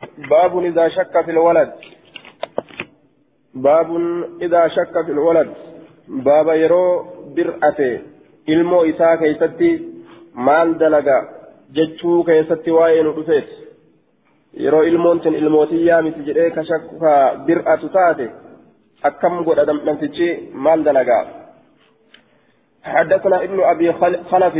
[0.00, 1.72] باب إذا شك في الولد
[3.54, 3.96] باب
[4.42, 5.54] إذا شك في الولد
[6.08, 7.04] باب يرو
[7.36, 8.00] برأته
[8.90, 9.68] isaa keessatti
[10.34, 11.16] maal dalaga
[11.76, 13.48] jechuu keessatti waa'ee nu dhufeet
[14.64, 17.12] yeroo ilmoon tun ilmootiyyaa miti jedhee ka shakka
[17.46, 18.26] bir'atu taate
[19.02, 21.24] akkam godha namtichi maal dalagaa
[22.84, 24.54] حدثنا ابن ابي خلف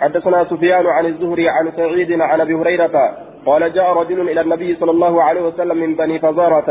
[0.00, 4.90] حدثنا سفيان عن الزهري عن سعيد عن ابي هريره قال جاء رجل إلى النبي صلى
[4.90, 6.70] الله عليه وسلم من بني فزارة.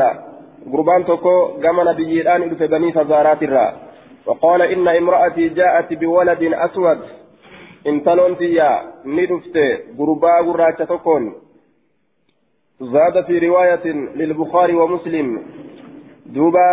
[0.74, 3.68] قربان توكو قام نبي الآن في بني فزارات الرا.
[4.26, 7.00] وقال إن امرأتي جاءت بولد أسود.
[7.88, 8.72] انتلون فيا
[9.06, 9.58] ندفت
[9.98, 11.24] قربا قراتة تكون
[12.82, 13.86] زاد في رواية
[14.20, 15.28] للبخاري ومسلم.
[16.26, 16.70] دوبا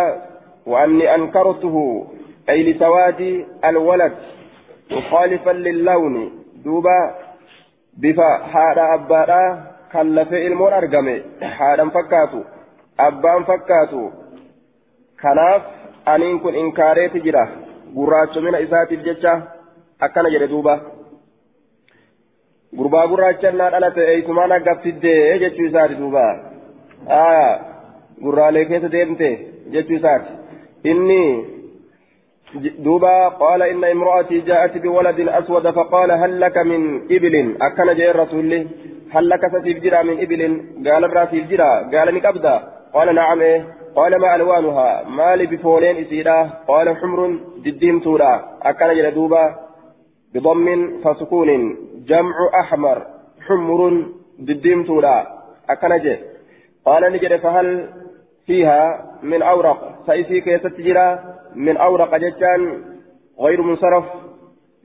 [0.65, 2.07] وأني أنكرته
[2.49, 4.15] أي لسواد الولد.
[4.91, 6.15] مخالفا للون
[6.65, 6.99] دوبا
[7.97, 9.74] بفا حادا أبادا.
[9.94, 12.40] كلف المون أرقمي حادا فكاتو
[13.00, 14.10] أبان فكاتو
[15.22, 15.62] كناف
[16.08, 17.44] أنين كن إنكاريت جرا
[17.94, 19.32] gurraacho mina isaatiif jecha
[20.06, 20.74] akkana jedhe duuba
[22.78, 26.24] gurbaa gurraachannaa dhalate eeysumaan akka fiddee jechuu isaati duuba
[27.20, 27.48] aya
[28.24, 29.30] gurraalee keessa deemte
[29.76, 30.32] jechuu isaati
[30.92, 31.22] inni
[32.86, 36.80] دوبا قال إن امرأتي جاءت بولد أسود فقال هل لك من
[37.16, 38.66] إبل أكن جاء الرسول
[39.15, 40.41] هل لك ستيف جرا من إبل
[40.87, 42.55] قال الراسيف جرا قال نكبدا
[42.93, 47.19] قال نعم إيه قال ما ألوانها ما لي بفولين إسيرا قال حمر
[47.65, 49.55] دديم تورا أكن جاء دوبا
[50.33, 50.65] بضم
[51.03, 51.49] فسكون
[52.09, 52.97] جمع أحمر
[53.47, 53.79] حمر
[54.39, 55.17] دديم تورا
[55.81, 56.19] جاء
[56.85, 57.67] قال نجد فهل
[58.47, 58.81] فيها
[59.23, 61.07] من أورق سيسي كيست جرا
[61.55, 62.61] من أورق جتان
[63.39, 64.05] غير منصرف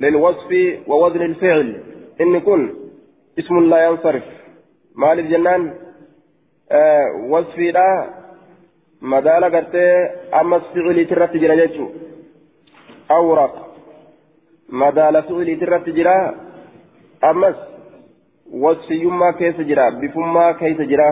[0.00, 0.50] للوصف
[0.86, 1.82] ووزن الفعل
[2.20, 2.79] إن كن
[3.40, 4.26] اسم لا ينصرف.
[5.00, 5.74] مال الجنان
[6.72, 7.88] آه وصفي لا
[9.02, 9.86] مدالة قرتي
[10.40, 11.86] أما فعلي ترت جرا جتشو
[13.10, 13.54] أورق
[14.68, 16.18] مدالة فعلي ترت جرا
[17.24, 17.58] أمس
[18.62, 21.10] وصفي يما كيس جرا بفما كيس جرا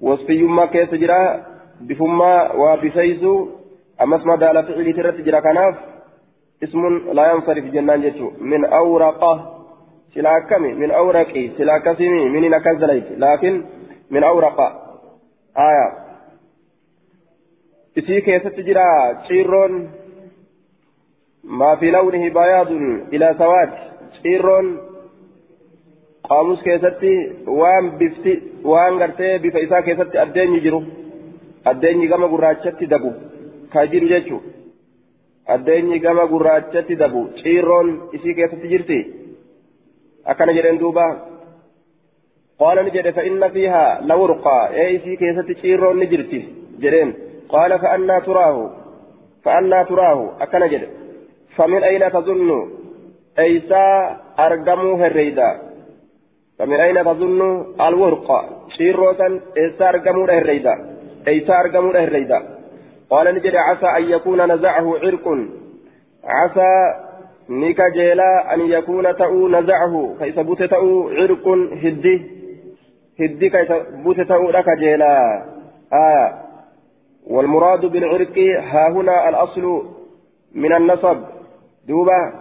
[0.00, 1.20] وصفي يما كيس جرا
[1.80, 3.34] بفما وبسيسو
[4.02, 5.76] أمس ما دال فعلي ترت جرا كناف.
[6.64, 9.55] اسم لا ينصرف جنان جتشو من أورقة
[10.14, 13.64] سلا كمي من أورقي سلا كسمي من نكزليت لكن
[14.10, 14.68] من أورقة
[15.58, 15.88] آية.
[17.98, 19.90] إسي كيست جرا شيرون
[21.44, 22.70] ما في لونه بياض
[23.12, 23.70] إلى سواد.
[24.22, 24.78] شيرون
[26.24, 30.82] قاموس كيستي وان بفتي وان غرتي بفيسا كيستي أدين يجرو.
[31.66, 33.12] أدين يجمع قراتشتي دبو.
[33.72, 34.44] kajiru jechuun
[35.54, 38.98] addeenyi gama gurraachatti dabu ciirroon isii keessatti jirti
[40.82, 41.06] duuba
[42.60, 46.40] qaala ni jedhe fa'inna fiihaa lawurqaa ee isii keessatti ciirroon ni jirti
[46.82, 47.10] jedheen
[47.52, 48.64] qaala fa'annaa turaahu
[49.44, 50.88] fa'annaa turaahu akkana jedhe
[51.56, 52.58] famin ayna tazunnu
[53.44, 53.94] eeysaa
[54.46, 55.48] argamuu herreyda
[56.58, 57.48] famin ayna tazunnu
[57.86, 58.38] alwurqa
[58.76, 60.74] ciirrootan eessaa argamuudha herreyda
[61.32, 62.40] eeysaa argamuudha herreyda
[63.10, 65.26] قال نجد عسى أن يكون نزعه عرق
[66.24, 66.72] عسى
[67.48, 71.48] نكجيلا أن يكون تأو نزعه كيس بوت تأو عرق
[71.82, 72.22] هدي
[73.20, 73.68] هدي كيس
[74.04, 75.44] بوت تأو لك جيلا
[75.92, 76.28] آه
[77.26, 79.82] والمراد بالعرق ها هنا الأصل
[80.54, 81.18] من النصب
[81.88, 82.32] دوبة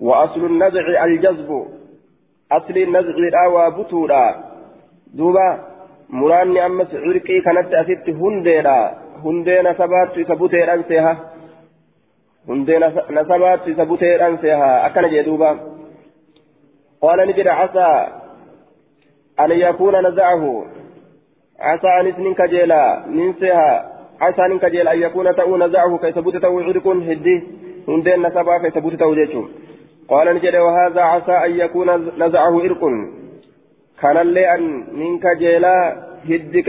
[0.00, 1.66] وأصل النزع الجذب
[2.52, 4.36] أصل النزع الأوى بطولا
[5.14, 5.58] دوبة
[6.08, 10.84] مراني أمس عرقي كانت أسدت هنديلا hundee nasabaattu isa buteedhaan
[12.48, 15.56] nasabaattu isa buteedhaan seeha akkana jee duuba
[17.00, 18.08] qaala ni jedha casaa
[19.36, 20.66] an yakuuna nazacahu
[21.58, 23.84] casaa anis nin kajeela nin seeha
[24.18, 27.36] casaa nin kajeela an yakuuna ta'uu nazacahu ka isa bute ta'uu cirkun hiddi
[27.86, 29.48] hundeen nasabaa ka isa bute ta'uu jechuun
[30.08, 32.96] qaala ni jedhe wahaadaa casaa an yakuuna nazacahu irqun
[34.00, 35.82] kanallee an nin kajeelaa
[36.28, 36.62] hiddi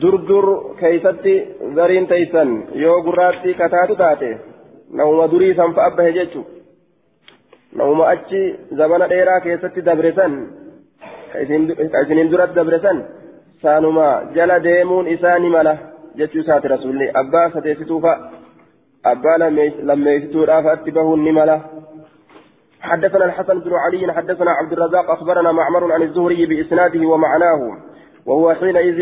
[0.00, 0.46] durdur
[0.80, 1.34] keeysatti
[1.74, 2.50] zariin teeysan
[2.84, 4.30] yoo gurraatti kataatu taate
[4.92, 6.44] namuma durii san fa'a bahe jechu
[7.76, 8.42] namuma achi
[8.76, 10.34] zabana dheeraa keessatti dabresan
[11.32, 11.40] ka
[12.02, 13.04] isiniin duratti dabresan
[13.62, 15.76] saanuma jala deemuun isaa ni mala
[16.16, 18.12] jechuu isaati rasuulli abbaa sadeessituufa
[19.12, 21.60] abbaa lammeessituudhaaf atti bahuun ni mala
[22.82, 27.60] حدثنا الحسن بن علي حدثنا عبد الرزاق أخبرنا معمر عن الزهري بإسناده ومعناه
[28.26, 29.00] وهو حينئذ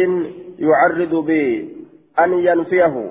[0.61, 3.11] يعرض بأن ينفيه.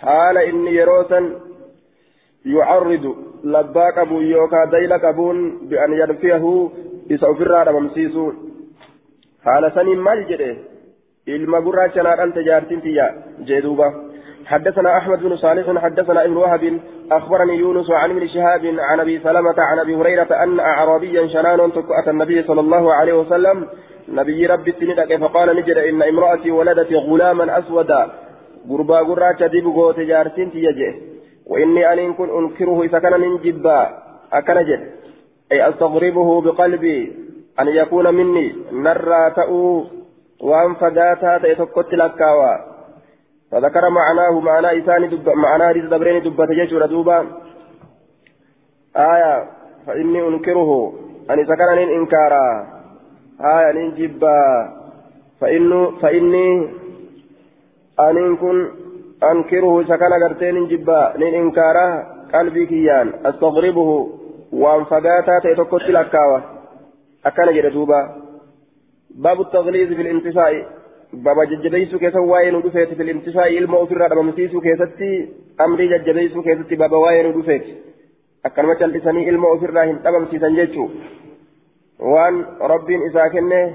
[0.00, 1.20] حال إني يروسا
[2.44, 6.68] يعرض لباك أبو يوكا ديلك أبون بأن ينفيه.
[7.10, 8.32] إسا أفرا رممسيسو
[9.44, 10.56] حال سنين مال جده.
[11.28, 13.06] إلما قراتنا أنت جارتين تيا
[13.40, 13.88] جدوبا
[14.46, 16.80] حدثنا أحمد بن صالح حدثنا ابن وهب.
[17.12, 21.60] أخبرني يونس عن ابن شهاب عن أبي سلمة عن أبي هريرة أن أعرابيا شنان
[22.02, 23.68] أتى النبي صلى الله عليه وسلم
[24.08, 28.10] نبي ربي السندك فقال نجد إن امرأتي ولدت غلاما أسودا.
[28.70, 30.90] قربا قراتا ديبغو تجارتين تيجي.
[31.46, 33.78] وإني أن كن أنكره إذا كان ننجبا
[34.32, 34.80] أكنجد
[35.52, 37.12] أي أستغربه بقلبي.
[37.60, 38.54] أن يكون مني.
[38.72, 39.84] نرى تأو.
[40.40, 42.54] وأن فقاتا تيتكت لكاوا.
[43.50, 47.26] فذكر معناه معنى إساني دب معنى ريز دبرين دبة جيشور دوبا
[48.96, 49.48] آية.
[49.86, 50.92] فإني أنكره.
[51.30, 52.75] أن إذا كان إنكارا.
[53.40, 54.38] آية ننجبا
[55.40, 56.68] فإنه فإني
[58.00, 58.68] أن كن
[59.22, 63.12] أنكره سكن قرتين جبا نين إنكاره قلبي كيان.
[63.24, 64.08] أستغربه
[64.52, 66.42] وأن فقاتا تيتكت لكاوة
[67.26, 68.00] أكان جدوبا
[69.10, 70.50] باب التغليظ في الانتفاع.
[71.12, 73.46] بابا ججبيسو كيسا واين ودفيت في الانتفاع.
[73.46, 75.28] إلما أفر رمسيسو كيستي.
[75.60, 77.64] أمري ججبيسو كيستي بابا واين ودفيت
[78.46, 80.88] أكان مجال لساني إلما أفر راهن رمسيسا جيتشو.
[82.00, 83.74] وأن رب إذا كنه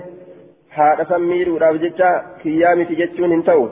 [0.69, 3.69] هذا سمير ورابجتا كيامي تجتشون انتو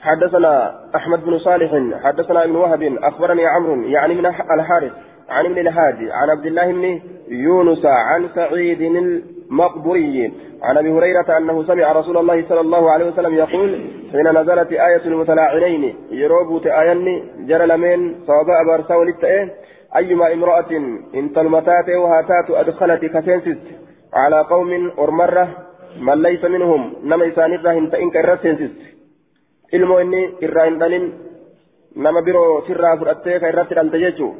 [0.00, 1.70] حدثنا أحمد بن صالح
[2.04, 4.92] حدثنا ابن وهب أخبرني عمرو يعني من الحارث
[5.28, 10.32] عن ابن الهادي عن عبد الله بن يونس عن سعيد المقبري
[10.62, 15.04] عن أبي هريرة أنه سمع رسول الله صلى الله عليه وسلم يقول حين نزلت آية
[15.06, 19.50] المتلاعنين يروبوت آياني جرى لمن صواب أبرسا ولتئه
[19.96, 20.70] أيما امرأة
[21.14, 23.62] إن تلمتات وهاتات أدخلت كسنسس
[24.14, 25.48] على قوم أرمرة
[26.00, 28.96] من ليس منهم نما إسانيرا هنت إنك الرسنسس
[29.72, 31.06] ilmoo inni irraa hin dhalin
[32.04, 34.34] nama biroo sirraa fudhattee ka irratti dhalte jechuu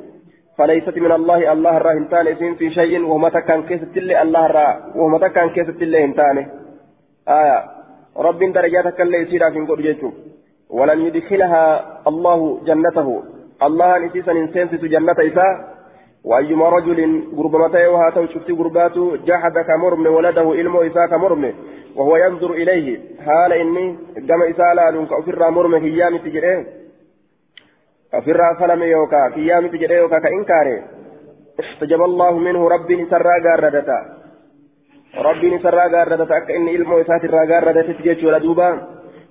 [0.56, 4.69] فليست من الله الله الرا هنتان اسم في شيء وهم تكان كيست الله الله الرا
[4.96, 6.37] وهم تكان كيست الله هنتان.
[7.28, 7.58] آية.
[8.16, 10.10] رب درجاتك اللي يصير في نقول جيتو
[10.70, 11.64] ولن يدخلها
[12.08, 13.08] الله جنته.
[13.62, 15.76] الله نسيسا إنسان في جنة إساء
[16.25, 21.55] وأيما رجل قربمته وهاته شفت قرباته جحد كمرم ولده إلمو إساء كمرم
[21.97, 23.99] وهو ينظر إليه حال إني
[24.29, 26.67] قام إساء لا ننك أفر مرم كيامي تجريه
[28.14, 30.82] أفر فلم يوكا كيامي تجريه يوكا كإنكاره
[31.61, 33.99] استجاب الله منه ربي سرى قاردتا.
[35.19, 38.70] ربي سرى قاردتا أك إني إلمو إساء سرى قاردتا تجيش ولدوبا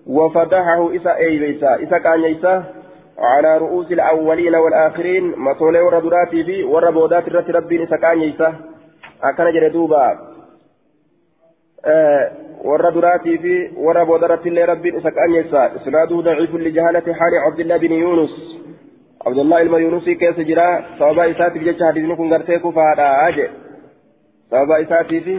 [0.08, 2.85] وفتحه إساء أي بيسا إساء كان يسا
[3.20, 8.56] على رؤوس الأولين والآخرين مطولي وردراتي في وربودات الرت ربي إساء كان يسا
[9.24, 10.20] أكن جردوبا
[11.86, 12.32] أه
[12.66, 17.94] warra duraatii fi warra boodarratti illee rabbiin isa qaanyeessa isnaaduu daciifun lijahalati haali cabdillah bin
[18.00, 18.34] yunus
[19.26, 20.66] abdullah ilma yunusii keessa jira
[21.00, 23.46] sababa isaatiif jecha hadiisni kun gartee kufaadha je
[24.50, 25.30] sababa isaatiif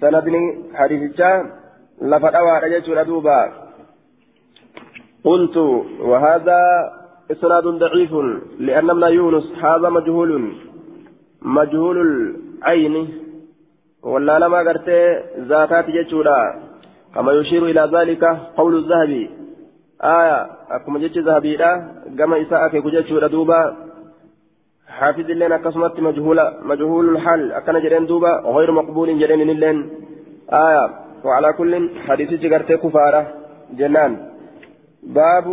[0.00, 0.42] sanadni
[0.78, 1.36] hadiisichaa
[2.14, 3.36] lafa dhawaadha jechuudha duuba
[5.26, 5.56] قلت
[6.10, 6.60] وهذا
[7.32, 8.12] إسناد ضعيف
[8.58, 10.52] لأن ابن يونس هذا مجهول.
[11.42, 13.08] مجهول العين.
[14.02, 14.88] ولا لما قرت
[15.50, 16.38] ذاتات جتشورا
[17.14, 18.22] كما يشير إلى ذلك
[18.56, 19.30] قول الذهبي.
[20.02, 20.38] آية
[20.70, 21.70] أكما جتش ذهبي لا
[22.18, 23.60] كما إساءة كجتشورا دوبا.
[24.88, 27.52] حافظ لنا كسمت مجهول مجهول الحال.
[27.52, 29.78] أكن جرين دوبا غير مقبول جرين لين
[30.52, 30.84] آية
[31.24, 31.72] وعلى كل
[32.06, 33.22] حديث جرت كفارة.
[33.78, 34.35] جنان.
[35.06, 35.46] باب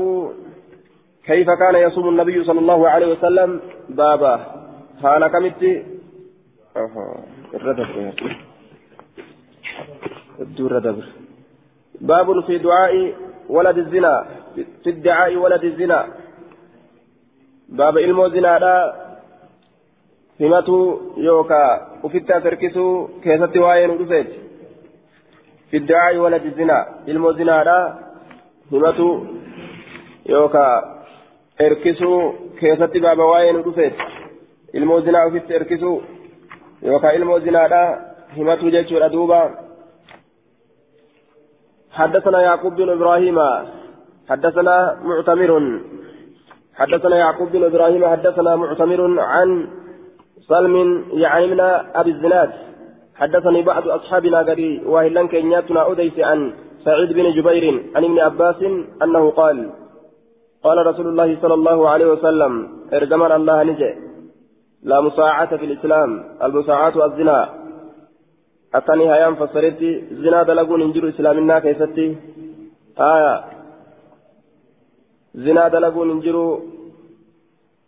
[1.25, 4.33] كيف كان يصوم النبي صلى الله عليه وسلم؟ بابا
[5.01, 5.83] حال كمتي؟
[7.53, 7.89] الردف
[10.39, 11.05] الدور دبر
[12.01, 13.13] باب في دعاء
[13.49, 14.25] ولد الزنا
[14.83, 16.07] في ادعاء ولد الزنا.
[17.69, 18.93] باب علم الزنا
[20.39, 20.77] himatu
[21.17, 24.39] yookaa ufittaa firkisuu keessatti waa'ee nu dhufeeti
[25.71, 27.75] fidda'aa waladi zinaa ilmoo zinaadha
[28.71, 29.05] himatu
[30.29, 30.75] yookaa
[31.59, 32.19] erkisuu
[32.59, 33.73] keessatti baaba waa'ee nu
[34.73, 36.03] ilmoo zinaa ufitti erkisuu
[36.81, 37.83] yookaa ilmoo zinaadha
[38.35, 39.41] himatu jechuudha duuba.
[41.93, 43.37] حدثنا يعقوب بن إبراهيم
[44.29, 45.51] حدثنا معتمر
[46.75, 49.67] حدثنا يعقوب بن إبراهيم حدثنا معتمر عن
[50.49, 51.59] سلم يعني من
[51.95, 52.51] ابي الزناد
[53.15, 56.53] حدثني بعض اصحابنا قري واهلا كينياتنا اديس عن
[56.85, 58.55] سعيد بن جبير عن ابن عباس
[59.03, 59.69] انه قال
[60.63, 62.53] قال رسول الله صلى الله عليه وسلم
[62.93, 63.91] إرجمر الله نجي
[64.83, 66.09] لا مساعة في الإسلام
[66.43, 67.49] المساعة الزنا.
[68.75, 72.07] أتاني هيام فسرتي زنا دلقون انجروا إسلامنا كيستي.
[72.99, 73.43] آية.
[75.35, 76.59] زنا دلقون انجروا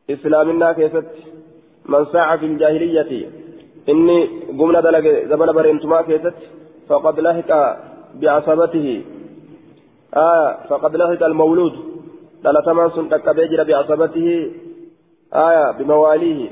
[0.09, 1.21] إسلامنا كيستي.
[1.85, 3.29] من ساعة في الجاهلية
[3.89, 4.17] إني
[4.59, 6.37] قمنا دلق زمن بريمتما كيست
[6.87, 7.51] فقد لهك
[8.19, 8.87] بعصبته.
[10.15, 11.94] آه فقد لهك المولود.
[12.43, 14.51] دلتما سن تكبيجر بعصبته
[15.33, 16.49] آية بمواليه.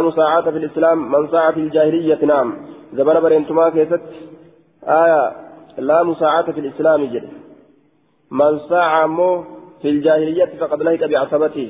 [0.00, 2.56] مساعاة في الإسلام من سعى في الجاهلية نعم
[2.94, 4.00] زمن برينتما كيست
[4.84, 5.32] آية
[5.78, 7.28] لا مساعاة في الإسلام جل
[8.30, 9.44] من سعى مو
[9.82, 11.68] في الجاهلية فقد لهك بعصبته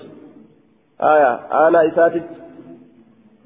[1.00, 1.32] آية
[1.68, 2.28] أنا إساتت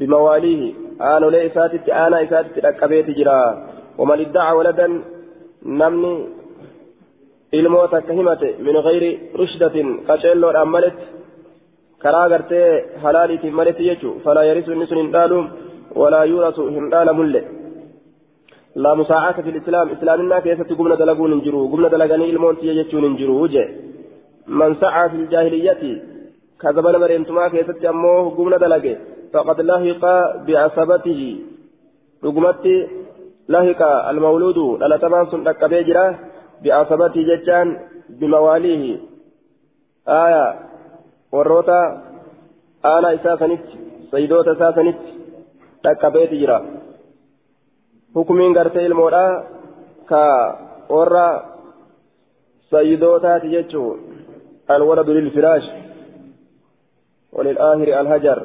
[0.00, 5.02] بمواليه أنا لي إساتت أنا إساتت أكبيت جرا ومن ادعى ولدا
[5.66, 6.28] نمني
[7.94, 10.96] takka himate min gayri rushdatin qaceelloodhaan malet
[12.04, 12.68] karaa gartee
[13.02, 15.38] halaaliitiin maletti jechu falaa yarisu inni sun hin dhaalu
[16.00, 17.44] walaa yuurasu hin dhaalamullee
[18.86, 23.08] laa musaacata fi lislaam islaaminaa keessatti gumna dalaguun hin jiru gumna dalaganii ilmoon tiyya jechuun
[23.08, 23.64] hin jiru je
[24.62, 25.94] man sacaa fi ljaahiliyyati
[26.64, 28.94] ka zabana bareentumaa keessatti ammoo gumna dalage
[29.32, 30.14] faqad lahiqa
[30.50, 31.32] biasabatihi
[32.22, 32.76] dhugumatti
[33.56, 36.06] lahiqa almawluudu dhalatamaan sun dhaqqabee jira
[36.64, 37.68] بعصبته ججان
[41.34, 42.02] بمواليه آية وروتا
[42.84, 43.64] آنا إساسنت
[44.10, 44.98] سيدوتا إساسنت
[45.84, 46.58] تكبيت جرا
[48.14, 49.44] حكمين قرتي المولا
[50.08, 50.24] كا
[50.88, 51.44] ورا
[52.70, 53.96] سيدوتا تججو
[54.70, 55.64] الولد للفراش
[57.32, 58.38] وللآخر الهجر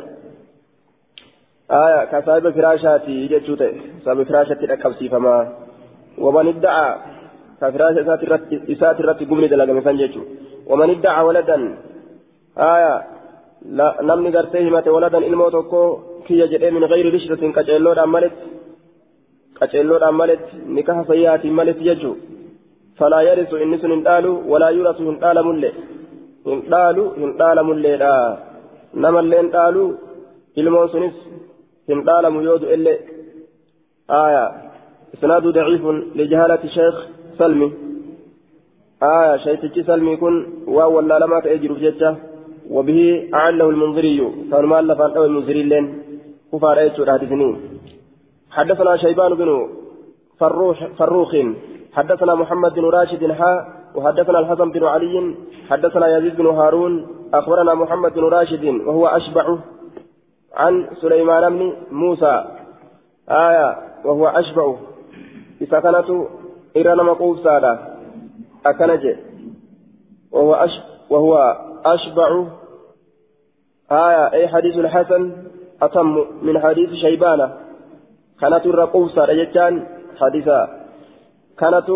[1.71, 3.73] آية كصاحب فراشاتي ججوته
[4.05, 5.35] صاحب فراشاتي تكبسي فما
[6.17, 6.95] ومن ادعى
[7.61, 7.95] كفراش
[8.73, 10.21] إسات الرت قمني دلقا مثلا جيشو
[10.67, 11.57] ومن ادعى ولدا
[12.57, 13.07] آية.
[13.65, 18.31] لا نمني قرتيه مات ولدا إلمو توكو كي يجد من غير رشدة كجلود عملت
[19.61, 22.15] كجلود عملت نكاح سيئات ملت يجو.
[22.97, 25.71] فلا يرث إنس هندالو ولا يورث هندال ملي.
[26.47, 28.13] هندالو هندال ملي لا
[28.93, 29.95] نما اللي هندالو
[30.57, 31.15] إلمو سنس.
[31.89, 32.95] هندال ميود إلي.
[34.09, 34.45] آية.
[35.13, 35.83] إسناد ضعيف
[36.17, 36.95] لجهالة الشيخ
[37.39, 37.69] سلمي.
[39.03, 39.37] آية.
[39.43, 40.35] شيتشي سلمي كن.
[40.67, 42.15] واو ولا لما تأجر ججة
[42.69, 44.19] وبه أعله المنذري.
[44.51, 45.85] كان ما ألف عن المنذري لين.
[46.53, 46.77] كفار
[48.51, 49.49] حدثنا شيبان بن
[50.39, 51.35] فروح فروخ.
[51.93, 53.53] حدثنا محمد بن راشد حا
[53.95, 55.35] وحدثنا الحسن بن علي.
[55.69, 57.07] حدثنا يزيد بن هارون.
[57.33, 59.57] أخبرنا محمد بن راشد وهو أشبع
[60.55, 62.45] عن سليمان بن موسى.
[63.29, 64.75] آية وهو أشبع.
[65.61, 66.09] إذا كانت
[66.77, 67.73] إرى نما قوسادا
[68.65, 69.03] أكنج
[70.31, 70.73] وهو أش
[71.09, 72.58] وهو أشبع.
[73.91, 75.31] آية أي حديث الحسن
[75.81, 77.47] أتم من حديث شيبانة.
[78.41, 79.87] كانت قوسادا يجان
[80.19, 80.59] حديثا
[81.59, 81.89] كانت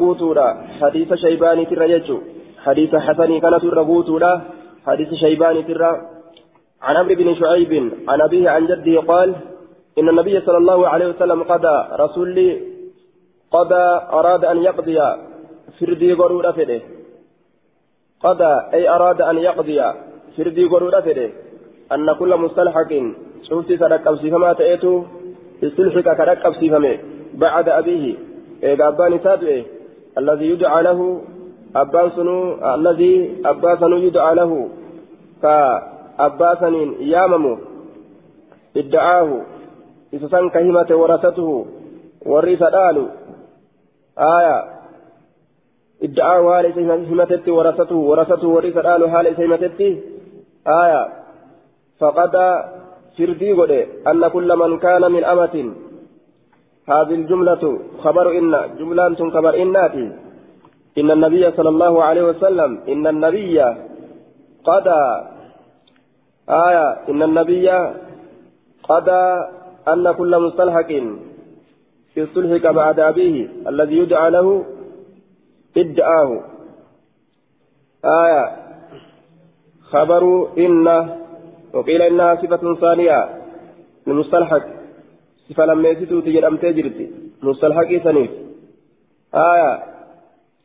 [0.00, 0.46] قوتودا
[0.80, 2.18] حديث شيباني ترى يجو
[2.64, 4.40] حديث حسني كانت قوتودا
[4.86, 5.90] حديث شيباني ترى
[6.82, 7.72] عن عمرو بن شعيب
[8.08, 9.34] عن أبيه عن جده قال
[9.98, 12.74] إن النبي صلى الله عليه وسلم قضى رسولي
[13.50, 14.98] قضى أراد أن يقضي.
[15.80, 16.80] فردي غرور فده.
[18.20, 19.80] قضى أي أراد أن يقضي.
[20.36, 21.30] فردي غرور فده
[21.92, 22.92] أن كل مستلحق
[23.48, 25.02] شفت سرق أو سيفما تأتو
[25.64, 26.98] استلحق كرق أو سيفما
[27.34, 28.14] بعد أبيه
[28.62, 29.64] إيه أبان تابعه
[30.18, 31.20] الذي يدعى له
[31.76, 32.38] أبان سنو
[32.74, 33.12] الذي
[33.44, 34.68] أبان سنو يدعى له
[35.42, 37.54] كأبان سنين ياممو
[38.76, 39.30] ادعاه
[40.14, 41.66] إذا سن كهمة ورثته
[42.26, 43.06] ورث دالو
[44.18, 44.56] آية
[46.02, 46.66] ادعاه حال
[47.10, 49.80] همتت ورثته ورثته ورث دالو حال همتت
[50.66, 51.08] آية.
[52.00, 52.34] فقد
[53.18, 53.70] فردي قد
[54.06, 55.74] أن كل من كان من أمة.
[56.88, 60.12] هذه الجملة خبر إن جملة خبر إناتي
[60.98, 63.60] إن النبي صلى الله عليه وسلم إن النبي
[64.64, 64.88] قد
[66.48, 67.70] آية إن النبي
[68.82, 69.08] قد
[69.88, 70.90] أن كل مستلحق
[72.18, 74.64] استلحق بعد أبيه الذي يدعى له
[75.76, 76.40] ادعاه.
[78.04, 78.63] آية.
[79.94, 80.22] خبر
[80.58, 80.86] إن
[81.74, 83.18] وقيل إنها صفة ثانية.
[84.06, 84.64] للمستلحق.
[85.48, 86.98] صفة لما يسيتو تجد أم تجرد
[87.42, 88.30] مستلحق سنيف
[89.34, 89.72] آية.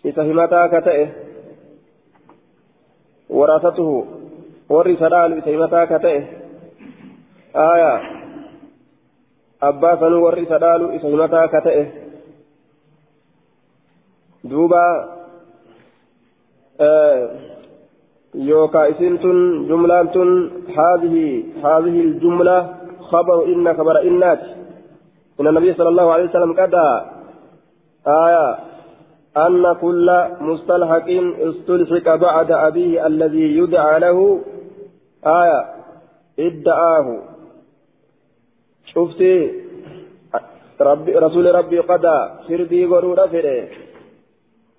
[0.05, 1.07] إسهمتا كتئه
[3.29, 4.05] وراثته
[4.69, 6.23] ورث رال إسهمتا كتئه
[7.55, 8.19] آية.
[9.59, 11.83] dhaalu isa himataa ka ta'e
[14.43, 14.83] duuba
[16.79, 17.58] آه.
[18.39, 20.15] يوكا إسنتن جملة
[20.77, 24.39] هذه هذه الجملة خبر إن خبر إنات
[25.39, 26.73] إن النبي صلى الله عليه وسلم قد
[28.07, 28.57] آية
[29.37, 30.07] أن كل
[30.41, 34.41] مستلحق استلحق بعد أبيه الذي يدعى له
[35.25, 35.65] آية
[36.39, 37.21] ادعاه
[38.85, 39.51] شفتي
[40.81, 42.05] ربي رسول ربي قد
[42.47, 43.67] فردي غرورة فره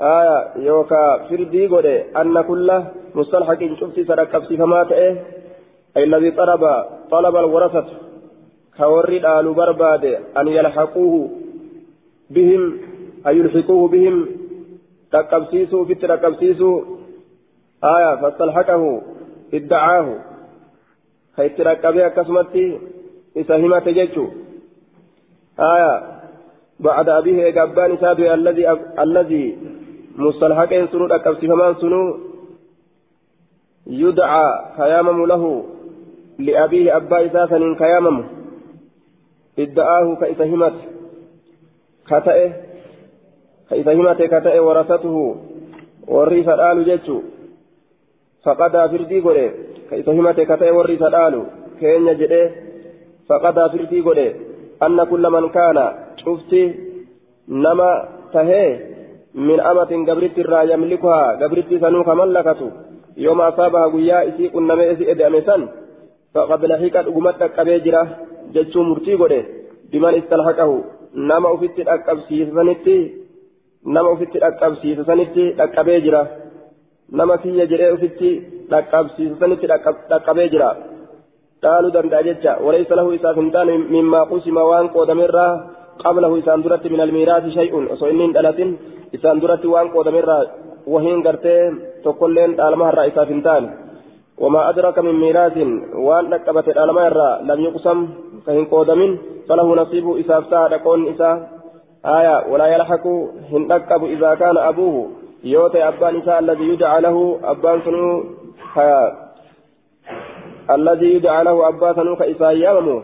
[0.00, 2.82] آية يوكا فردي غره أن كل
[3.14, 5.16] مستلحق شفتي سرقب فما تأه
[5.96, 7.86] أي الذي طلب طلب الورثة
[8.76, 10.04] كورد آل برباد
[10.36, 11.30] أن يلحقوه
[12.30, 12.78] بهم
[13.26, 14.26] أن يلحقوه بهم
[15.12, 16.82] تقبسيسو في تقبسيسو
[17.84, 19.02] آية فاستلحقه
[19.54, 20.18] ادعاه
[21.36, 22.78] خيت ركبه كسمتي
[23.36, 24.26] إسهمة تججو
[25.60, 26.20] آية
[26.80, 29.58] بعد أبيه إقبان سابي الذي الذي
[30.19, 32.17] مستلحقين سنو تقبسي فمان سنو
[33.87, 35.65] يدعى خيامم له
[36.39, 38.23] لأبيه أبا إساسا خيامم
[39.59, 40.73] ادعاه كإسهمة
[42.09, 42.51] كتئه
[43.69, 45.35] كإسهمة كتئه ورثته
[46.07, 47.23] warri isa dhaalu jechu
[48.45, 49.47] faqadaa firdii godhe
[49.89, 51.41] ka isa himate ka ta'e warri isa dhaalu
[51.79, 52.41] keenya jedhe
[53.27, 54.27] faqadaa firdii godhe
[54.79, 55.29] anna kulla
[59.34, 62.72] kaana cufti nama tahee min amatin gabritti irraa yamlikuhaa gabritti sanuu ka mallakatu
[63.16, 65.68] yooma asaabaha guyyaa isii qunnamee isii ede'ame san
[66.34, 68.08] faqad lahiqa dhuguma dhaqqabee jira
[68.52, 69.44] jechuu murtii godhe
[69.90, 70.84] biman istalhaqahu
[71.14, 73.14] nama ufitti dhaqqabsiisanitti
[73.84, 76.26] nama ufitti dhaqqabsiisanitti dhaqqabee jira
[77.12, 80.76] nama kiyya jedhee ufitti dhaqqabsiisanitti dhaqqabee jira
[81.62, 85.60] dhaaluu danda'a jecha walaysa lahu isaaf hin taane mimmaa qusima waan qoodamerraa
[86.02, 86.36] qablahu
[89.12, 90.42] isaan duratti waan qoodamerraa
[90.92, 91.62] wahiin gartee
[92.02, 93.70] tokkolleen dhaalmaharraa isaaf hin taane.
[94.40, 95.56] وما أدرك من ميراث
[95.94, 98.08] وأن نكبت الألمير لم يقسم
[98.46, 99.18] فإن قودمين
[99.48, 101.48] فله نصيب إذا افتاد قون إذا
[102.06, 103.06] آية ولا يلحق
[103.52, 105.10] هن نكب إذا كان أبوه
[105.44, 108.24] يوتي أبان إساء الذي يدعى له أبان سنو
[110.70, 113.02] الذي يدعى له أبان سنو كإساء يامه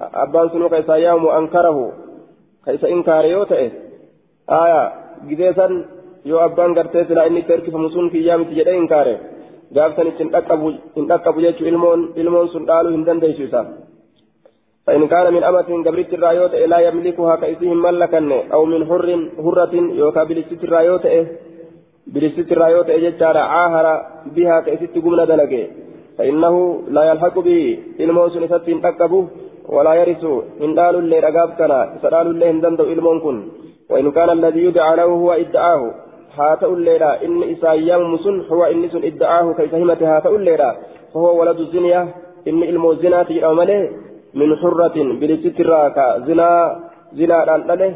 [0.00, 1.92] أبان سنو كإساء يامه أنكره
[2.66, 3.72] كإساء إنكار يوتي
[4.50, 4.92] آية
[5.28, 5.66] جديسا
[6.30, 9.16] يو أبان قرتي سلا إني تركف مسون في يامتي جدي إنكاره
[9.74, 10.30] gaafsan ittiin
[10.96, 13.62] hin dhaqqabu jechuun ilmoon ilmoon sun dhaaluu hin dandeessu isa.
[14.86, 19.08] فإن كان من أمة قبلت الرايوت لا يملكها كإسهم ملكن أو من حر
[19.44, 21.06] هرة يوكا بلست الرايوت
[22.14, 23.86] بلست الرايوت جتار عاهر
[24.34, 25.62] بها كإست قمنا دلقي
[26.18, 26.54] فإنه
[26.96, 29.24] لا يلحق به الموس نسات تكبه
[29.74, 30.24] ولا يرث
[30.64, 31.72] إن دال اللي رقاب كان
[32.26, 33.36] اللي هندندو إلمون كن
[33.89, 35.93] وإن كان الذي يدعى له هو إدعاه
[36.37, 40.75] هات الليلة إن إسايام مسن هو إن سن إدعاه كيسهمة هات الليلة
[41.13, 42.01] فهو ولد الزنية
[42.47, 43.91] إن إلمو الزنا تجرى مليه
[44.33, 46.49] من حرة بلسترا كزنا
[47.13, 47.95] زنا دان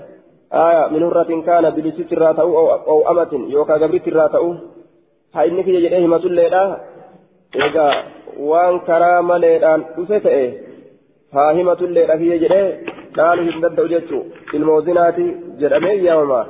[0.54, 4.56] آية من حرة كان بلسترا تأو أو, أو أمة يوكا قبرترا تأو
[5.36, 6.78] ها إنك يجريه مسن ليلة
[7.56, 7.88] إذا
[8.40, 10.54] وان كرام ليلة أفته
[11.34, 12.84] ها همة الليلة هي جريه
[13.18, 14.12] قالوا هندد وجدت
[14.54, 15.20] الموزنات
[15.61, 16.41] جرمي يوما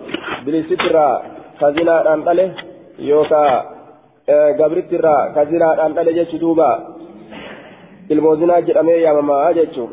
[0.47, 1.09] بلسترا
[1.61, 2.47] kazinaadhaan dhale
[3.09, 3.53] yookaa
[4.59, 6.71] gabrittirraa kazinaadhaan dhale jechu duuba.
[8.11, 9.90] Ilmoozinaa jedhamee yaamamaa jechu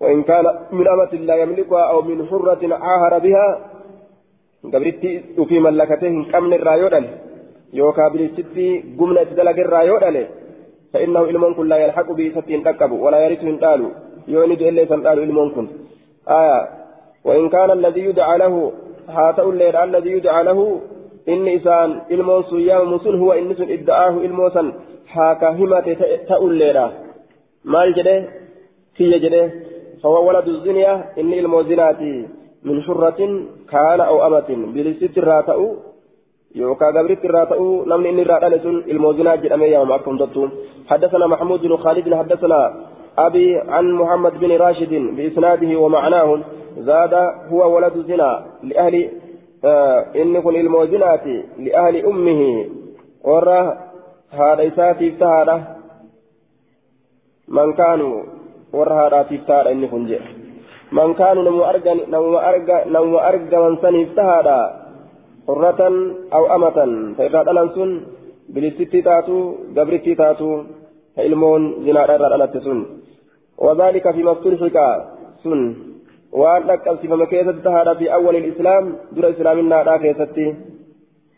[0.00, 3.46] وإن كان من أمة لا يملكها أو من حرة عاهر بها
[4.72, 5.12] قبرتي
[5.48, 7.00] في ملكته كم الرايودا
[7.72, 10.28] يوكا بريستي قمنا تدلق الرايودا
[10.92, 13.90] فإنه إلمون كن لا يلحق به ستين تكب ولا يرث قالوا
[14.28, 15.66] يولد إلا سنقالوا إلمون كن
[16.28, 16.83] آية
[17.24, 18.38] وإن كان الذي يدعى
[20.38, 20.80] له
[21.26, 24.66] inni isaan ilmoon sun yaamamu sun huwa inni sun idda'aahu ilmoo san
[25.12, 25.94] haa ka himate
[26.28, 26.84] ta'u illeedha
[27.74, 28.16] maal jedhe
[28.96, 29.42] kiyya jedhe
[30.02, 32.12] fahuwa waladu ziniya inni ilmoo zinaati
[32.68, 33.32] min shurratin
[33.72, 35.68] kaana aw amatin bilisitti irraa ta'u
[36.54, 40.42] يوكا قبرت الراتأو نمني إني راتأني سن الموزنات جد أمي يوم أكتم دتو
[40.90, 42.60] حدثنا محمود بن خالد حدثنا
[43.18, 46.28] أبي عن محمد بن راشد بإسناده ومعناه
[46.76, 47.14] زاد
[47.52, 49.10] هو ولد زنا لأهل
[49.64, 51.26] آه إن كن الموزنات
[51.58, 52.66] لأهل أمه
[53.24, 53.78] ورى
[54.30, 55.62] هذا إساتي افتهاده
[57.48, 58.22] من كانوا
[58.72, 60.20] ورى هذا افتهاده إن كن جئ
[60.92, 64.84] من كانوا نمو أرجى نمو أرجى نمو أرجى من سن افتهاده
[65.48, 65.80] حرة
[66.32, 66.78] أو أمة
[67.18, 67.90] فإذا ألنسن
[68.48, 69.38] بلستي تاتو
[69.76, 70.50] قبرتي تاتو
[71.16, 72.78] فإلمون زنا رأى سن
[73.58, 74.78] وذلك في مفتوحك
[75.42, 75.60] سن
[76.34, 80.46] وأن أكل في مكيسة تهادا في أول الإسلام دور إسلامنا لا كيستي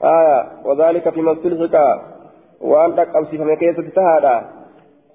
[0.05, 1.77] آية وذلك فيما استلحق
[2.61, 4.37] وأن تقبسي فما كيست تهادا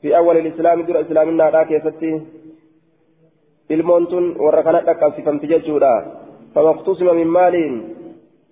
[0.02, 2.22] في أول الإسلام دور إسلامنا دا كيستي
[3.72, 5.96] المونتون وركنا تقبسي فمتججودا
[6.56, 7.56] فما اقتسم من مال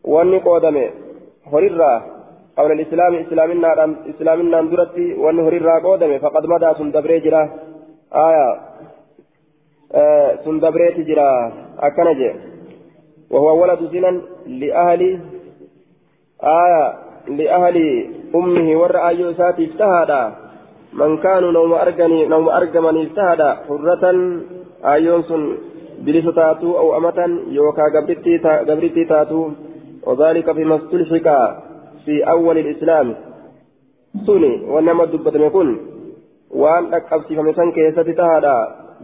[0.04, 0.86] وأني قودمي
[1.54, 1.94] هريرا
[2.58, 3.70] قبل الإسلام إسلامنا
[4.10, 7.44] إسلامنا درتي وأني هريرا قودمي فقد مدى سندبري جرا
[8.28, 8.48] آية
[9.96, 12.32] آه سندبري تجرا أكنجي
[13.32, 15.20] وهو ولد زنا لأهل
[16.44, 16.94] آية
[17.28, 17.78] لأهل
[18.36, 20.32] أمه ورأى يوساتي اجتهدا
[20.94, 24.04] من كانوا نوم أرجني نوم أرجمني اجتهدا حرة
[24.86, 25.58] آيون سن
[26.06, 27.84] بلس تاتو أو أمة يوكا
[28.68, 29.50] قبرتي تاتو.
[30.08, 31.28] وذلك فيما استلحق
[32.06, 33.16] في أول الإسلام.
[34.26, 35.70] سني ونما دبت يكون
[36.52, 38.58] وأن أكبسي فمسان كيستي تهدا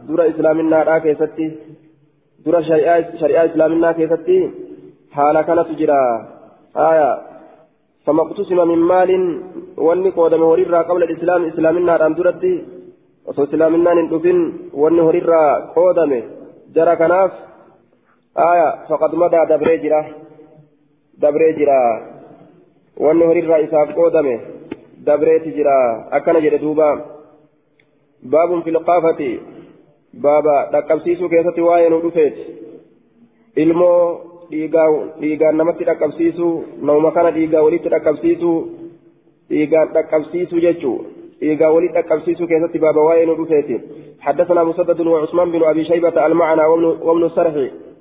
[0.08, 1.48] دور إسلامنا را كيستي
[2.46, 4.52] دور شريعة شريعة إسلامنا كيستي
[5.12, 6.02] حالا كانت جرا
[6.90, 7.12] آية
[8.06, 9.12] فما اقتسم من مال
[9.78, 12.54] واني قودم وريرا قبل الإسلام إسلامنا ران درتي
[13.26, 14.40] وصو إسلامنا ندفن
[14.82, 15.44] واني وريرا
[15.76, 16.12] قودم
[16.76, 17.32] جرى كناف
[18.52, 20.02] آية فقد مدى دبري جرا
[21.22, 21.82] دبري جرا
[23.04, 24.28] واني وريرا إساف قودم
[25.08, 25.80] دبري تجرا
[26.18, 26.58] أكن جرى
[30.16, 32.34] القافة بابا دقبسيسو كيستي واين ودفت
[33.58, 36.48] ilmoo dhiigaan namatti dhaqqabsiisu
[36.88, 38.50] nauma kana dhiigaa walitti dhaqqabsiisu
[39.50, 40.98] dhiigaan dhaqqabsiisu jechuu
[41.42, 43.78] dhiigaa walitti dhaqqabsiisu keessatti baaba waa'ee nu dhufeeti
[44.26, 46.66] حدثنا مسدد وعثمان بن ابي شيبه المعنى
[47.08, 47.56] وابن السرح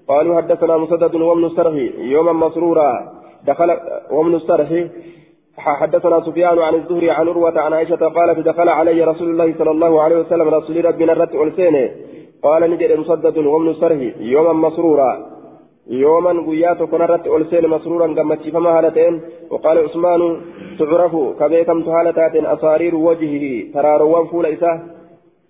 [0.08, 2.90] قالوا حدثنا مسدد وابن السرح يوما مسرورا
[3.46, 3.70] دخل
[4.10, 4.68] وابن السرح
[5.58, 10.02] حدثنا سفيان عن الزهري عن عروة عن عائشة قالت دخل علي رسول الله صلى الله
[10.02, 11.90] عليه وسلم رسول ربنا الرت ألسينه
[12.42, 15.34] قال نجد مسدد وابن السرح يوما مسرورا.
[15.86, 19.20] يوما قيات كنرت ألسين مسرورا قمت فما هالتين.
[19.50, 20.40] وقال عثمان
[20.78, 23.72] تعرف كبيكم تهالتات أصارير وجهه.
[23.74, 24.82] تراروان فول إساه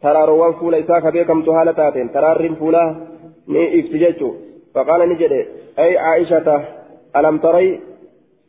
[0.03, 1.95] تراروان فول إساه كبيكم تهالتات.
[2.14, 2.85] ترار فولا.
[3.49, 4.35] ني افتججو.
[4.75, 5.33] فقال نجد
[5.79, 6.62] أي عائشة
[7.17, 7.81] ألم تري؟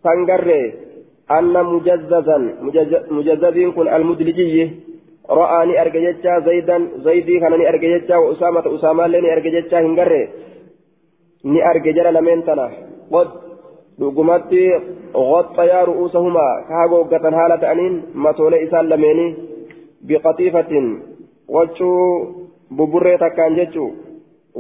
[0.04, 0.85] تنقري
[1.32, 2.38] أن مجززا
[3.12, 4.72] مجزز كن المدلجي
[5.30, 9.80] رآني أرججتا زيدا زيدي كانني أرججتا وأسامة أسامة لني أرججتا
[11.46, 12.66] ni arge jara lameen tana
[13.12, 13.28] qod
[14.00, 14.62] dhugumatti
[15.14, 19.36] qoxxayaa ru'uusahumaa ka hagooggatan haala ta'aniin matoolee isaan lameenii
[20.08, 20.88] biqatiifatin
[21.56, 22.02] waccuu
[22.78, 23.92] buburree takkaan jechuu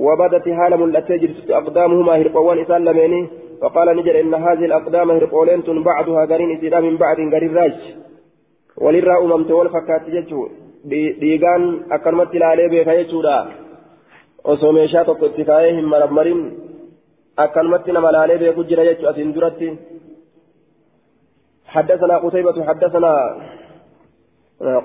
[0.06, 3.28] وبدت حال ملأتي جرت أقدامهما هرقوان إسان لميني
[3.61, 7.79] فقال نجر إن هذه الأقدام هرقولين بعدها قرين إسيدا من بعد قرين راج.
[8.77, 10.41] وللرا أممت والفكات ججو.
[11.21, 13.37] ديغان أكرمت لالي بيكا يجودا
[14.45, 16.41] osoo meeshaa tokko itti kaayee hin marammarin
[17.43, 19.69] akkanumatti nama laalee beeku jira jechuudha asiin duratti
[21.75, 23.13] حدثنا قتيبة حدثنا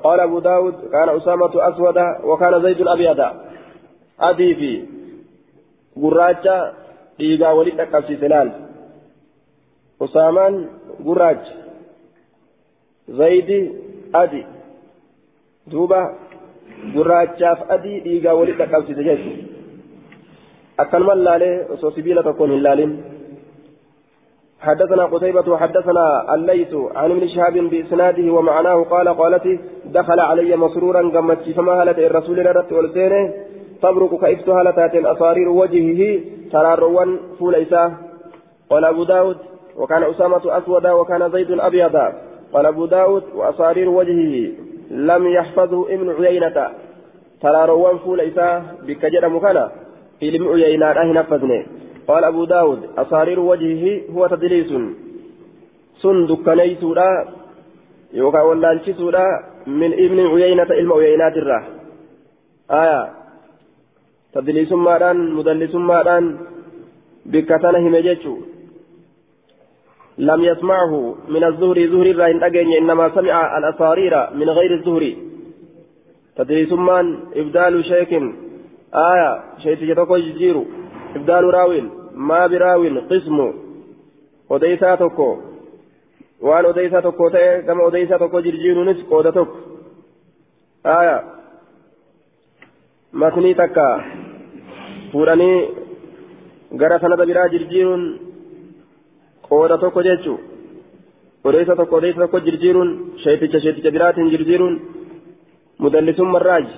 [0.04, 3.20] قال أبو داود كان أسامة أسود وكان زيد أبيض
[4.20, 4.72] أدي في
[6.02, 6.72] قراجة
[7.20, 8.48] إيجا ولد أكبسي سلال
[10.02, 10.68] أسامان
[11.06, 11.42] قراج
[13.08, 13.50] زيد
[14.14, 14.42] أدي
[15.66, 16.02] دوبا
[16.94, 19.44] gurraachaaf adii dhiigaa walitti dhaqqabsiise jechuudha.
[20.82, 22.92] Akkanuma laalee osoo sibiila tokkoon hin laalin.
[24.60, 29.46] حدثنا قتيبة وحدثنا الليث عن ابن شهاب بإسناده ومعناه قال قالت
[29.84, 33.32] دخل علي مسرورا قمت فما هلت الرسول ردت والسينه
[33.82, 36.20] تبرك كيفت هلتات أصارير وجهه
[36.52, 37.92] تراروان فول إساه
[38.70, 39.36] قال أبو داود
[39.76, 42.12] وكان أسامة أسودا وكان زيد أبيضا
[42.52, 44.52] قال أبو داود وأصارير وجهه
[44.90, 46.68] لم يحفظه ابن عيينة
[47.42, 49.70] تراروان فول إساه بكجر مكانا
[50.22, 51.66] علم عيينة أهي نفذني
[52.08, 54.72] قال أبو داود أصارير وجهه هو تدليس
[56.02, 57.28] سن دكاني سودا
[58.12, 59.26] يوكا ولانشي سودا
[59.66, 60.92] من ابن عيينة علم
[64.36, 66.38] عيينات الراه آية تدليس مادان مدلس مادان
[67.26, 68.36] بكتنا همجتشو
[70.18, 75.16] لم يسمعه من الزهري زهري راين أجن إنما سمع الأصارير من غير الزهري
[76.36, 78.12] تدريس من إبدال شيك
[78.94, 80.64] آية شيء تجتوكو جيرو
[81.16, 83.52] إبدال راوين ما براوين قسم
[84.50, 85.38] أديسا توكو
[86.40, 88.94] وان أديسا توكو تأي كما أديسا توكو جرجيرو
[93.12, 94.04] مثني تكا
[95.12, 95.68] فوراني
[96.80, 98.02] gara sanada biraa jirjiiruun
[99.46, 100.40] qooda tokko jechuun
[101.44, 102.90] odeessa tokko odeessa tokko jirjiiruun
[103.22, 104.76] sheeticha sheeticha biraatiin jirjiiruun
[105.82, 106.68] mudallisuun marraaj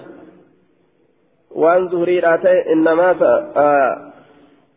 [1.65, 3.13] waan zuhuriidhaa ta'e innamaa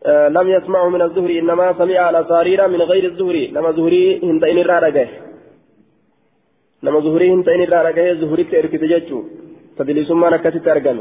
[0.06, 5.08] آه لم يسمعه من الزهري إنما سمع الأصارير من غير الزهري لما زهري هندين الرارقه
[6.82, 9.18] لما زهري هندين الرارقه زهري تأركت ججو
[9.78, 10.98] تدليس ما نكتت أرقم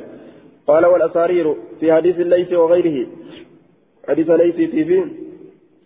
[0.68, 3.08] قال والأصارير في حديث الليث وغيره.
[4.10, 5.06] حديث ليث في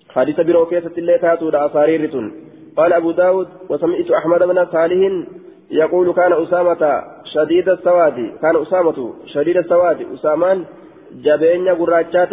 [0.09, 2.31] حديث بروكيسة اللي تاتو أصارير
[2.77, 5.27] قال أبو داود وسمعت أحمد بن صالح
[5.71, 8.17] يقول كان أسامة شديد السواد.
[8.41, 10.01] كان أسامة شديد السواد.
[10.13, 10.65] أسامان
[11.11, 12.29] جبين قراتشات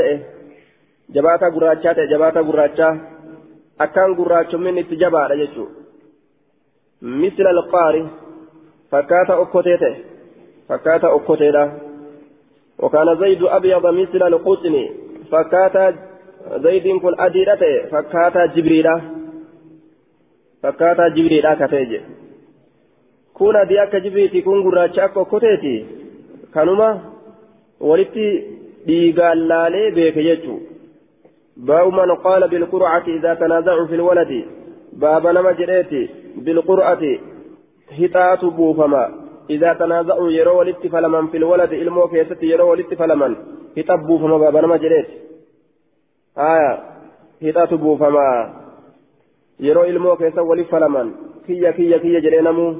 [1.11, 3.00] جباتا قراتشات جباتا قراتشا
[3.80, 5.48] أكان قراتش من اتجابا
[7.02, 8.09] مثل القاري.
[8.90, 9.96] فكاتا أكوتيته
[10.68, 11.86] فكاتا أكوتيته
[12.79, 14.89] وكان زيد أبيض مثل القطن
[15.33, 15.95] فكاتا
[16.57, 19.01] زيد كن أديرته فكاتا جبريلا
[20.62, 22.01] فكاتا جبريلا كتيجي
[23.39, 25.73] kun adii akka jibiiti kun gurraacha akka okkoteeti
[26.55, 26.87] kanuma
[27.89, 28.29] walitti
[28.87, 30.57] dhiigaan laalee beeke jechuu
[31.71, 34.41] baabu man qaala bilqur'ati idaa tanaazacu fi lwaladi
[35.03, 36.03] baaba nama jedheeti
[36.47, 37.12] bilqur'ati
[37.99, 38.51] hixaatu
[39.48, 43.37] yeroo walitti falaman fi lwaladi ilmoo keessatti yeroo walitti falaman
[43.76, 45.16] hixa buufama baaba nama jedheeti
[46.50, 46.70] aya
[47.40, 48.26] hixaatu buufama
[49.68, 51.14] yeroo ilmoo keessa walitti falaman
[51.46, 52.70] kiyya kiyya kiyya jedhee namuu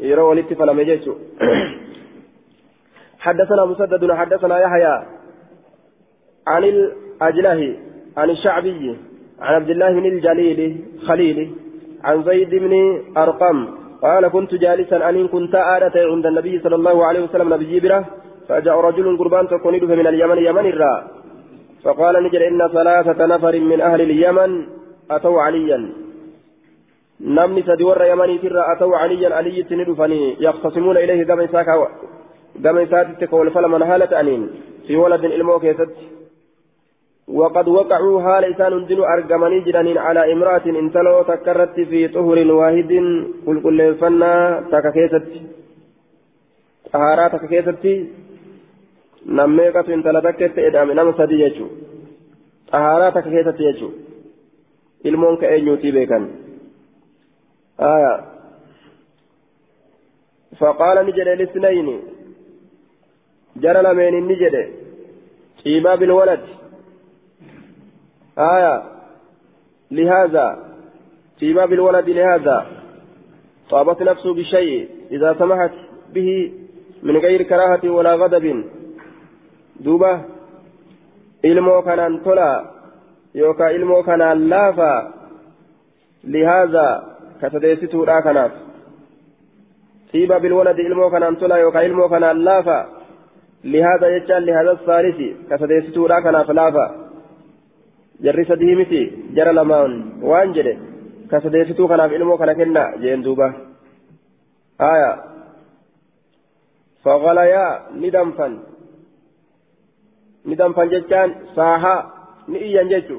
[0.00, 1.08] يرى ولدت فلم يجيش
[3.18, 5.06] حدثنا مسدد حدثنا يحيى
[6.46, 7.76] عن الأجله
[8.16, 8.96] عن الشعبي
[9.40, 11.54] عن عبد الله بن الجليل خليل
[12.04, 13.68] عن زيد بن أرقم
[14.02, 18.04] قال كنت جالسا أن كنت آلة عند النبي صلى الله عليه وسلم نبي جبرة
[18.48, 21.00] فجاء رجل قربان تكون من اليمن يمن الراء
[21.84, 24.66] فقال نجل إن ثلاثة نفر من أهل اليمن
[25.10, 25.78] أتوا عليا
[27.20, 31.64] yamaniitirra atau caliyyan aliyyitti ni dhufanii yaqtasimuuna ilayhi gama isaa
[32.60, 34.42] gama isaatitti ka wal falaman haala ta'aniin
[34.86, 36.15] fi waladin ilmoo keessatti
[37.28, 42.92] وقد وقعوا حال إسان هندن أرقمني جرانين على امرأة انتلو تكرت في طهر واحد.
[43.46, 45.26] قل كل فنا تككيست
[46.92, 47.84] طهارات تككيست
[49.26, 51.66] نميكة انتلا تكت إدام نم سدي يجو
[52.72, 53.90] طهارات تككيست يجو
[55.08, 56.24] ilmoon ka'ee nyuutii beekan
[60.60, 61.88] فقال نجد الاثنين
[63.56, 64.56] جرى لمن نجد.
[65.62, 66.40] شيبا بالولد.
[68.38, 68.82] آية.
[69.90, 70.58] لهذا
[71.40, 72.66] شيبا بالولد لهذا
[73.70, 75.72] طابت نفسه بشيء إذا سمحت
[76.14, 76.52] به
[77.02, 78.64] من غير كراهة ولا غضب.
[79.80, 80.20] دوبة
[81.44, 82.64] ilmoo kanaan tola
[83.34, 85.12] yookaan ilmoo kanaan laafa
[86.24, 88.52] lihaazaa كتديستورا كناف
[90.12, 92.88] طيبة بالولد إلمو كان أنتلا يوكا إلمو كان اللافا
[93.64, 94.06] لهذا
[98.20, 100.78] يجعل لهذا الثالث كتديستورا كناف لافا جري سديمتي جرى لمان وانجل
[101.30, 103.52] كتديستو كناف إلمو كان كنا جين دوبا
[104.80, 105.12] آية
[107.04, 108.58] فغليا ندمفا
[110.46, 111.94] ندمفا جتان ساها
[112.48, 113.18] نئيا جتو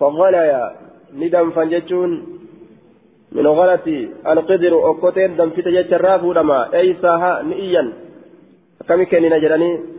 [0.00, 0.62] فغليا
[1.14, 2.10] ندمفا جتون
[3.32, 3.86] من غلط
[4.26, 7.92] القدر أكوتين دم في تجت الرافو لما أي ساها نئيا
[8.88, 9.97] كم كان نجرني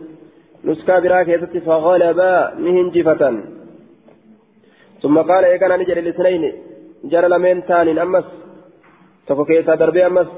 [0.64, 2.32] نسكا براك يتت فغلبا
[2.64, 3.22] نهنجفة
[5.02, 6.44] ثم قال كان نجر الاثنين
[7.10, 8.26] جرى لمن تان أمس
[9.26, 10.28] تكو كيسا دربي أمس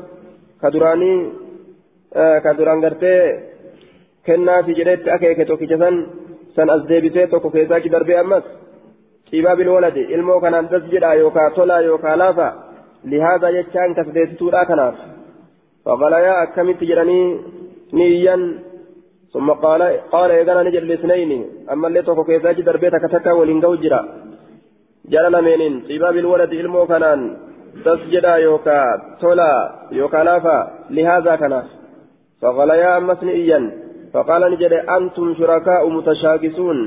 [0.62, 1.12] كدراني
[2.14, 3.14] آه كدران غرتي
[4.26, 5.94] كنا في جريت أكيك توكي جسن
[6.54, 8.44] سن أزديبسي تكو كيسا دربي أمس.
[9.32, 12.48] شباب الولد ilmoo kanaan das jedha yookaa tolaa yookaa laafa
[13.04, 14.94] لهذا يجان كسديتودا كناف.
[15.84, 17.40] فغليا أكمت جراني
[17.92, 18.36] نيا
[19.32, 19.82] ثم قال
[20.14, 21.30] قال يغنى نجر الاثنين
[21.72, 24.00] أما اللي توكو كيساج دربيتك تكا ولنقو جرا.
[25.12, 27.20] جرى لمنين؟ طباب الولد علمو كنان
[27.84, 28.78] تسجدا يوكا
[29.20, 29.52] تولا
[29.92, 30.58] يوكا لافا
[30.90, 31.66] لهذا كناف
[32.40, 33.60] فغليا أمس نيا
[34.12, 36.78] فقال نجر أنتم شركاء متشاكسون.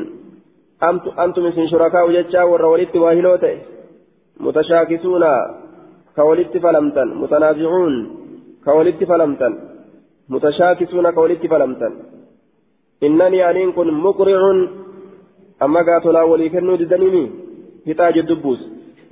[1.23, 3.57] أنتم شركاء يجا ورولت واهلوته.
[4.45, 5.23] متشاكسون.
[6.15, 7.07] كولدت فلمتن.
[7.21, 7.93] متنازعون.
[8.65, 9.53] كولدت فلمتن.
[10.29, 11.05] متشاكسون.
[11.17, 11.93] كولدت فلمتن.
[13.03, 14.41] إنني أنين كن مقرع
[15.63, 17.31] أما قاتلا ولي كنو ددنيني
[17.87, 18.61] هتاج الدبوس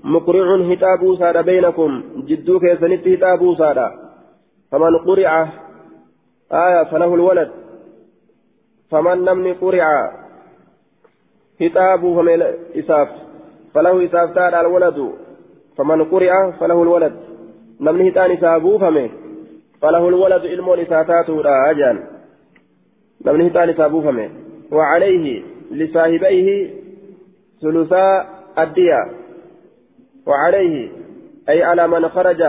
[0.04, 2.04] مقرع هتابو سادا بينكم.
[2.28, 3.88] جدو كيسنت هتابو سادا
[4.72, 5.48] فمن قرع
[6.52, 7.52] آية فله الولد.
[8.92, 10.12] فمن نمني قرع
[11.62, 12.42] هتابو فمن
[12.76, 13.10] إساف.
[13.74, 15.00] فله إساف تاد الولد.
[15.78, 17.14] فمن قرئ فله الولد.
[17.82, 19.10] نمنه تاني سابو فمه
[19.82, 22.13] فله الولد علم لساتاته راجان
[23.26, 24.30] نمنه تاني سابو فمه
[24.72, 26.70] وعليه لصاحبيه
[27.62, 28.26] ثلثا
[28.60, 29.02] الدية
[30.28, 30.92] وعليه
[31.50, 32.42] أي على من خرج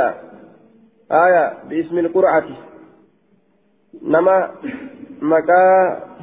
[1.13, 2.45] آية باسم القرعة
[4.03, 4.51] نما
[5.23, 5.65] مكا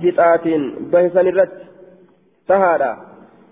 [0.04, 0.48] هتات
[0.92, 1.52] بهسن الرت
[2.48, 2.98] تهادا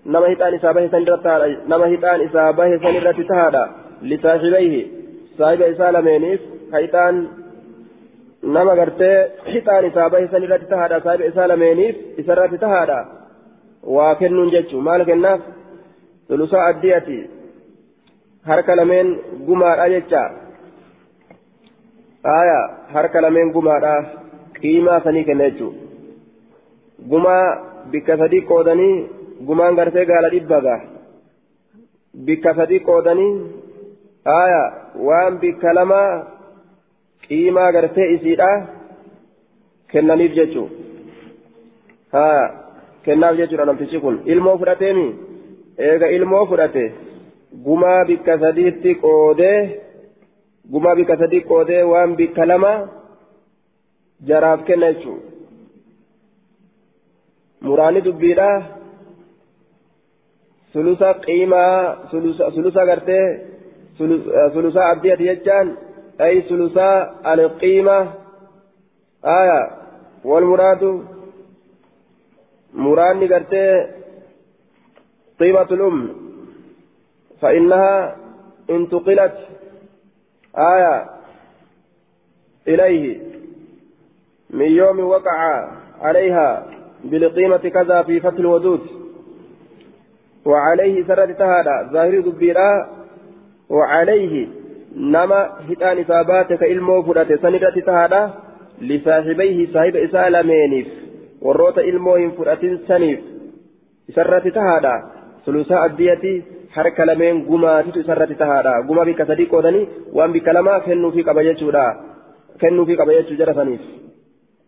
[0.06, 1.26] نما هتان إسا بهسن الرت
[1.66, 3.70] نما هتان إسا بهسن الرت تهادا
[4.02, 4.86] لصاحبيه
[5.38, 6.40] صاحب إسا لمينيف
[6.74, 7.28] هيتان
[8.42, 9.16] nama gartee
[9.52, 12.98] hixaan isaa bahe san irratti tahaadha saahiba isaa lameeniif isa irratti tahaadha
[13.96, 15.40] waa kennuun jechuun maal kennaaf
[16.28, 17.18] sulusaa addiyati
[18.50, 19.08] harka lameen
[19.48, 20.22] gumaadha jecha
[22.38, 22.58] aya
[22.94, 23.94] harka lameen gumaadha
[24.60, 25.74] qiimaa sanii kenna jechuun
[27.12, 27.44] gumaa
[27.92, 28.94] bikka sadii qoodanii
[29.48, 30.76] gumaan gartee gaala dhibbaga
[32.26, 33.32] bikka sadii qoodanii
[34.40, 34.62] aya
[35.08, 36.10] waan bikka lamaa
[37.30, 38.50] qiimaa gartee isiidha
[39.92, 40.68] kennaniif jechuu
[42.14, 42.42] haa
[43.04, 45.06] kennaaf jechuudha namtichi kun ilmoo fudhateemi
[45.88, 46.84] eega ilmoo fudhate
[47.66, 49.58] gumaa bikka sadiitti qoodee
[50.72, 52.72] gumaa bikka sadii qoodee waan bikka lama
[54.28, 55.18] jaraaf kenna jechuu
[57.68, 58.50] muraani dubbiidha
[60.72, 61.76] sulusa qiimaa
[62.54, 63.26] sulusa gartee
[64.54, 65.68] sulusa abdiyati jechaan
[66.20, 68.08] أي ثلثاء القيمة؟
[69.24, 69.70] آية.
[70.24, 71.04] والمراد؟
[72.74, 73.86] مراد قرتي
[75.40, 76.16] قيمة الأم.
[77.40, 78.16] فإنها
[78.70, 79.38] انتقلت
[80.58, 81.10] آية.
[82.68, 83.20] إليه.
[84.50, 85.68] من يوم وقع
[86.00, 86.66] عليها
[87.04, 88.86] بالقيمة كذا في فتح الودود.
[90.44, 91.92] وعليه سرد تهادى.
[91.92, 92.90] ظاهر دبيرا
[93.70, 94.59] وعليه
[94.94, 98.20] nama hidhaan isaa baate ka ilmoo fudhate san irratti tahaadha
[98.92, 100.88] lisaahibayhi saahiba isaa lameeniif
[101.48, 103.20] warroota ilmoo hin fudhatin saniif
[104.08, 104.94] isarratti tahaadha
[105.44, 106.32] sulusaa addiyati
[106.76, 109.88] harka lameen gumaatitu isarratti tahaadha guma bikka sadii qoodanii
[110.20, 111.84] waan bikka lamaa kennuufii qaba jechuudha
[112.64, 113.86] kennuufii qaba jechuu jara saniif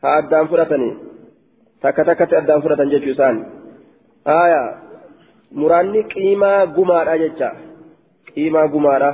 [0.03, 0.93] haa addaan fudhatanii
[1.83, 3.43] takka takkatti addaan fudhatan jechuu isaan
[4.39, 4.63] aya
[5.61, 7.53] muraanni qiimaa gumaadha jecha
[8.33, 9.13] qiimaa gumaadha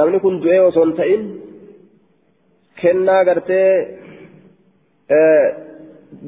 [0.00, 1.22] namni kun du'ee osoo hin ta'in
[2.80, 3.72] kennaa gartee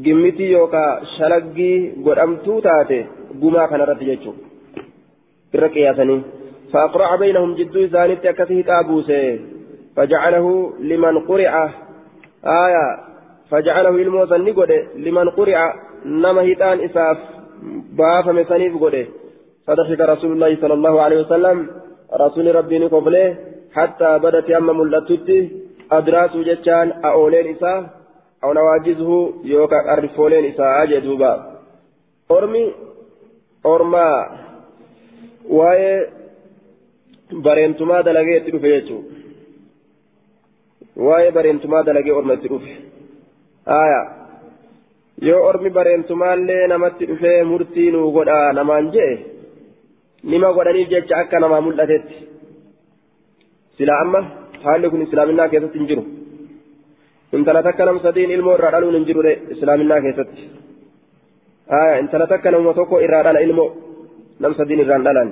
[0.05, 2.99] gimmitii yookaan shalaggii godhamtuu taate
[3.41, 4.43] gumaa kanarratti jechuudha
[5.55, 6.21] irra qiyaasanii
[6.73, 9.39] فأقرع بينهم جدو ثانيت أكثه تابوسه
[9.97, 11.53] فجعله لمن قرع
[12.45, 12.87] آية
[13.51, 15.75] فجعله الموسى نقود لمن قرع
[16.05, 17.19] نما هيتان إساف
[17.99, 19.07] باف مسانيف قود
[19.67, 21.67] فضحك رسول الله صلى الله عليه وسلم
[22.13, 23.37] رسول ربي نقبله
[23.73, 25.29] حتى بدت أما ملتت
[25.93, 27.91] أدراس جتان أولين إساء
[28.45, 31.33] أو نواجزه يوكا أرفولين إساء أجدوبا
[32.31, 32.75] أرمي
[33.67, 34.09] أرما
[38.37, 39.17] itti dhufe jechuudha
[41.07, 42.73] waa'ee bareentumaa dalagee orma itti dhufe
[43.67, 44.01] haaya
[45.29, 47.91] yoo ormi bareentumaallee namatti dhufee murtii
[50.25, 52.17] nima godhaniif jecha akka namaa mul'atetti
[53.79, 54.21] silaa amma
[54.65, 56.05] haalli kun islaaminaa keessatti hin jiru
[57.33, 59.23] intala takka nam sadiin ilmoo irraa dhaluun hin jiru
[59.57, 60.43] islaaminaa keessatti
[62.01, 63.71] intala takka namuma tokko irraa dhala ilmoo
[64.41, 65.31] nam sadiin irraan dhalan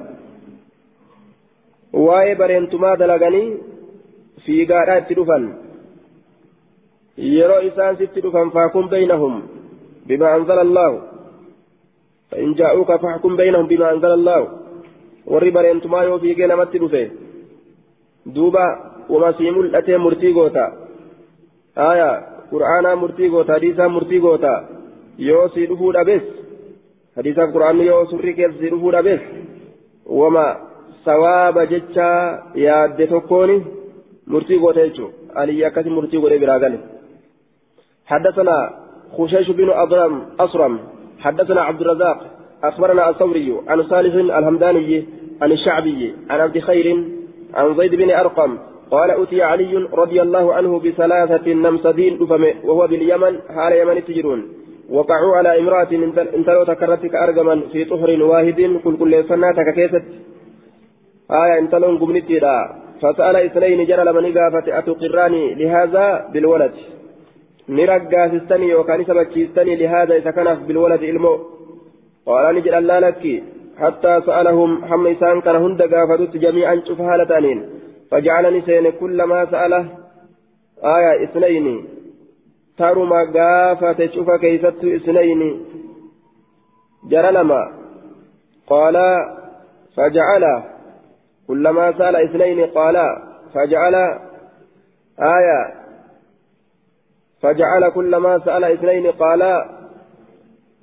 [2.06, 3.46] waa'ee bareentumaa dalaganii
[4.46, 5.44] fiigaadhaa itti dhufan
[7.36, 9.38] yeroo isaan sitti dhufan faakun beynahum
[10.08, 10.98] bima anzala allaahu
[12.32, 14.57] فإن جاءوك فاحكم بينهم بما أنزل الله
[15.32, 17.02] warri bareentumaa yoo fiigee namatti dhufe
[18.34, 18.64] duuba
[19.12, 20.64] wama sii mul'atee murtii goota
[21.90, 22.08] aya
[22.52, 24.52] qur'aanaa murtii goota hadiisaa murtii goota
[25.28, 26.24] yoo sii dhufuu dhabes
[27.16, 29.20] hadiisaaf qur'aanni yoo surrii keessa sii dhufuu dhabes
[30.20, 30.46] wama
[31.06, 32.08] sawaaba jecha
[32.66, 33.52] yaadde tokkoon
[34.32, 36.78] murtii goote jechuun aliyyi akkasi murtii godhee biraa gale
[38.12, 38.56] حدثنا
[39.16, 40.74] خشيش بن أضرم أصرم
[41.24, 42.18] حدثنا عبد الرزاق
[42.68, 45.04] أخبرنا الثوري عن صالح الهمداني
[45.42, 47.04] عن الشعبي عن عبد خير
[47.54, 48.58] عن زيد بن أرقم
[48.90, 52.18] قال أتي علي رضي الله عنه بثلاثة نمسدين
[52.64, 54.40] وهو باليمن حال يمن تجرون.
[54.90, 55.88] وقعوا على امرأة
[56.38, 60.04] انتلو تكرتك أرقما في طهر واحد قل كل سناتك كيست
[61.30, 62.40] آية انتلون قمنتي
[63.02, 66.74] فسأل اثنين جرى لمن قافت أتقراني لهذا بالولد؟
[67.68, 71.34] نرقى سستني وكان سبتشيستني لهذا إذا كان بالولد إلمو.
[72.26, 73.22] قال نجد الله لك
[73.80, 77.70] حتى سألهم حم إسان كان هند قافتت جميعا شوف هالتانين
[78.10, 79.88] فجعلني سين كلما سأله.
[80.84, 81.88] آية اثنين.
[82.78, 85.64] ترما قافت شوف كيست اثنين.
[87.10, 87.72] جرى لما.
[88.66, 88.96] قال
[89.96, 90.62] فجعل.
[91.48, 92.66] كلما سأل اثنين.
[92.66, 92.96] قال
[93.54, 93.94] فجعل.
[95.20, 95.74] آية.
[97.42, 99.06] فجعل كلما سأل اثنين.
[99.06, 99.38] قال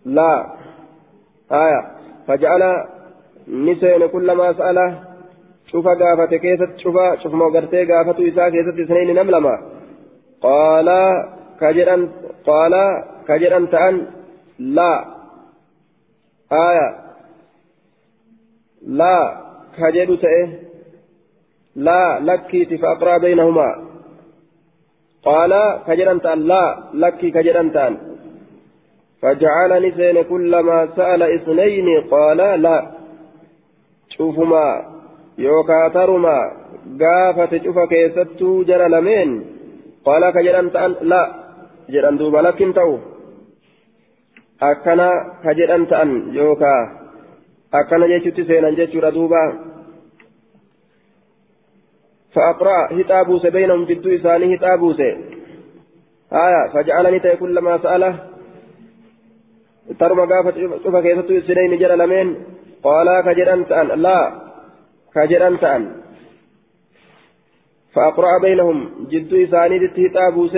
[0.06, 0.46] لا.
[1.52, 1.95] آية.
[2.28, 2.61] فجعل
[3.47, 4.78] نسين كلما سأل
[5.71, 9.55] شوف قافة كيست شوف شوف موقرتي قافة إساء كيست إثنين نملما.
[10.41, 10.89] قال
[11.61, 12.09] كجرا
[12.45, 12.73] قال
[13.28, 14.07] كجرا تأن
[14.59, 15.05] لا.
[16.51, 16.89] آية.
[18.82, 19.15] لا.
[19.78, 20.49] كجد تأه.
[21.76, 22.19] لا.
[22.19, 23.69] لكي فأقرأ بينهما.
[25.23, 25.53] قال
[25.88, 26.63] كجرا تأن لا.
[26.93, 28.14] لكي كجرا تأن
[29.26, 32.78] فجعل نسين كلما سأل اثنين قال لا.
[34.09, 34.67] شوفما
[35.38, 36.39] يوكا ترما
[37.01, 39.30] قافة شوف كيستو جرى لمين؟
[40.05, 41.23] قال كجرا تأن لا.
[41.89, 42.97] جرا دوبا لكن تو
[44.59, 46.82] ka jedhan ta'an yookaa
[47.80, 49.43] akkana jechuutti seenan jechuudha duuba
[52.36, 54.99] فأقرأ هتابوس بينهم جدو إساني هتابوس.
[56.43, 58.35] آية فجعلني كلما سأله
[60.00, 62.36] ترمى قافة شوف كيف سنين جرى لمن
[62.84, 64.20] قال كجران تأن لا
[65.16, 65.84] كجران تأن
[67.94, 70.56] فأقرأ بينهم جدو إساني هتابوس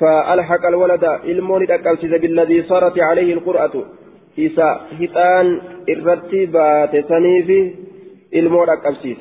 [0.00, 3.74] فألحق الولد المون الأكبسيس بالذي صارت عليه القرأة
[4.38, 7.74] إسا هتان الرتبات سنيفي
[8.34, 9.18] المون الأكبسيس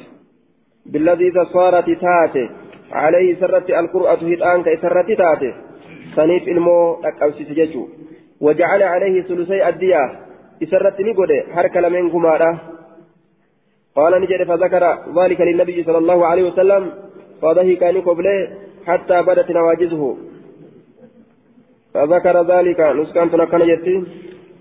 [0.86, 2.50] بالذي صارت تاتي
[2.92, 5.52] عليه سرت القرأة هتان كإسرت تاتي
[6.16, 7.88] سنيف المو الأكبسيس جيشو
[8.42, 10.12] وجعل عليه ثلثي الدية
[10.64, 12.62] إسرت نقود حركة لمن كمارة
[13.96, 14.84] قال نجد فذكر
[15.18, 16.92] ذلك للنبي صلى الله عليه وسلم
[17.42, 18.50] فضحك نقبله
[18.88, 20.18] حتى بدت نواجزه
[21.94, 24.04] فذكر ذلك نسكان تنكن جتي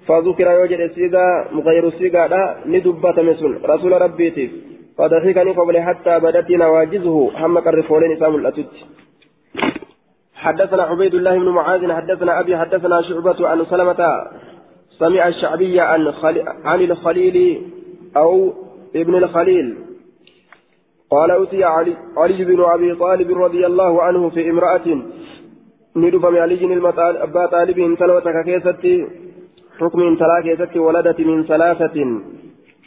[0.09, 3.53] فذكر يوجد السيغا مغير السيغا لا ندبت مسل.
[3.65, 4.51] رسول ربيتي.
[4.99, 8.75] فضحكني قبل حتى بدت نواجزه هم كرفولين سام الأتت
[10.47, 14.01] حدثنا عبيد الله بن معاذ حدثنا أبي حدثنا شعبة عن سلمة
[14.99, 16.01] سمع الشعبي عن
[16.65, 17.63] عن الخليل
[18.17, 18.53] أو
[18.97, 19.67] ابن الخليل.
[21.11, 24.87] قال أتي علي, علي بن أبي طالب رضي الله عنه في امرأة
[25.97, 28.95] ندفم علي المطال أبا طالب تلوتك كيستي
[29.81, 31.97] حكم تلا كيستي ولدت من ثلاثة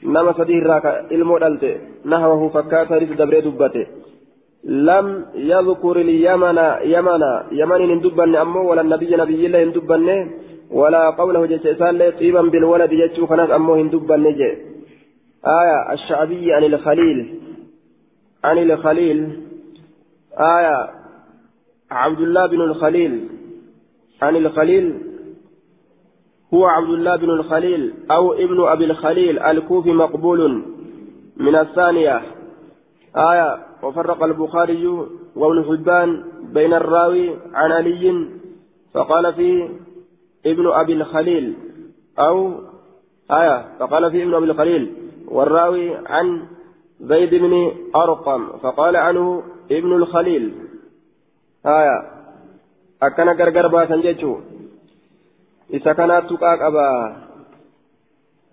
[0.04, 1.64] نما صدير راك المودلت
[2.06, 3.86] نحوه فكات ريس دبري دبته.
[4.64, 10.32] لم يذكر اليمن يمن يمن ندبن أمه ولا النبي نبي الله ندبن
[10.72, 14.52] ولا قوله جسال طيبا بالولد يجو خناس أمه ندبن جي.
[15.46, 17.40] آية الشعبي عن الخليل
[18.44, 19.40] عن الخليل.
[20.38, 20.90] آية
[21.92, 23.30] عبد الله بن الخليل
[24.22, 25.02] عن الخليل.
[26.54, 30.64] هو عبد الله بن الخليل أو ابن أبي الخليل الكوفي مقبول
[31.38, 32.22] من الثانية.
[33.18, 34.88] آية وفرق البخاري
[35.36, 36.24] وابن حبان
[36.54, 38.30] بين الراوي عن علي
[38.94, 39.70] فقال فيه
[40.46, 41.54] ابن أبي الخليل
[42.20, 42.54] أو
[43.32, 44.94] آية فقال فيه ابن أبي الخليل
[45.28, 46.48] والراوي عن
[47.02, 50.54] زيد بن أرقم فقال عنه ابن الخليل.
[51.66, 52.20] آية
[53.04, 54.38] أكن غرغر باسن جيتشو
[55.74, 57.18] إذا كانت تقاقبا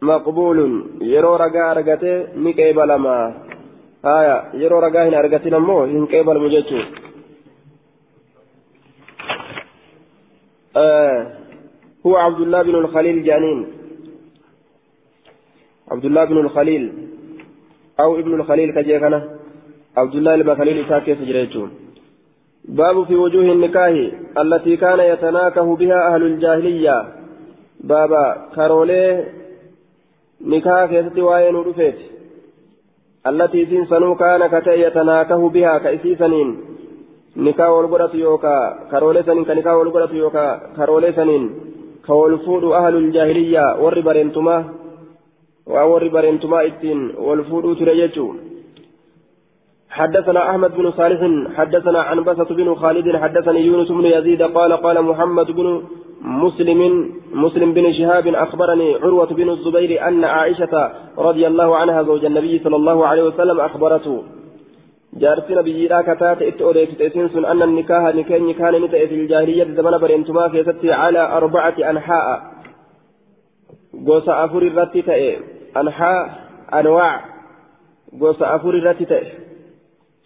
[0.02, 0.58] مقبول
[1.00, 2.78] يرو رقا أرقته نكيب
[4.06, 6.78] آية يرو رقا هنا أرقتنا مو هنكيب المجيتشو
[10.76, 11.26] آه
[12.06, 13.66] هو عبد الله بن الخليل جانين.
[15.90, 16.92] عبد الله بن الخليل
[18.00, 19.38] أو ابن الخليل كجيكنا.
[19.96, 21.66] عبد الله بن الخليل إساكي سجريتشو
[22.64, 27.12] باب في وجوه النكاه التي كان يتناكه بها أهل الجاهلية.
[27.80, 29.24] بابا كارولي
[30.40, 31.98] نكاه كيستي وين رفيت.
[33.28, 36.48] التي سنسنو كان كتي يتناكه بها كإسي سنين
[37.36, 38.56] نكاه والقرة يوكا
[38.90, 40.46] كارولي سنين كنكاه والقرة يوكا
[40.76, 41.44] كارولي سنين
[42.06, 44.56] كولفود أهل الجاهلية ور برنتما
[45.66, 47.00] وور برنتما إتين.
[47.18, 48.34] والفود تريجو
[49.90, 51.20] حدثنا أحمد بن صالح
[51.56, 55.82] حدثنا عنبسة بن خالد حدثني يونس بن يزيد قال قال محمد بن
[56.20, 62.58] مسلم مسلم بن شهاب أخبرني عروة بن الزبير أن عائشة رضي الله عنها زوج النبي
[62.58, 64.22] صلى الله عليه وسلم أخبرته.
[65.14, 70.64] جارس نبي كتات اتؤديت تأسنس أن النكاح نكان كان نتأ في الجاهلية زمن برنتما في
[70.64, 72.42] ستي على أربعة أنحاء.
[74.06, 75.38] قوس أفور الرتي
[75.76, 77.24] أنحاء أنواع.
[78.20, 79.22] قوس أفور الرتي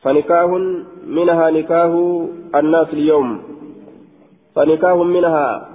[0.02, 0.58] فنكاه
[1.06, 3.42] منها نكاه الناس اليوم.
[4.54, 5.68] فنكاه منها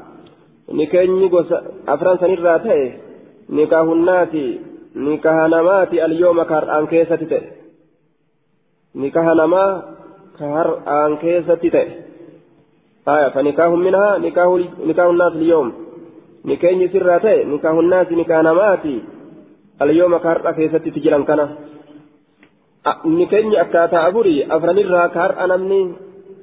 [0.69, 1.53] نكاني غوس
[1.87, 2.93] أفران سنير راتي
[3.49, 4.33] نكاه الناس
[4.95, 7.43] نكاه نمات اليوم كهرآن كيسة تئ
[8.95, 9.83] نكاه نما
[10.39, 11.87] كهرآن كيسة تئ
[13.07, 14.51] آية فنكاه منها نكاه
[14.87, 15.73] نكاه الناس اليوم
[16.45, 18.85] نكاين سرا تئ نكاه الناس نكاه نمات
[19.81, 21.47] اليوم كهرآن كيسة تجران كنا
[23.05, 25.81] نكاين أكاتا أبوري أفرن الرا كهرآن أمني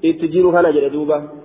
[0.05, 1.42] اتجيرو كان جلدوبا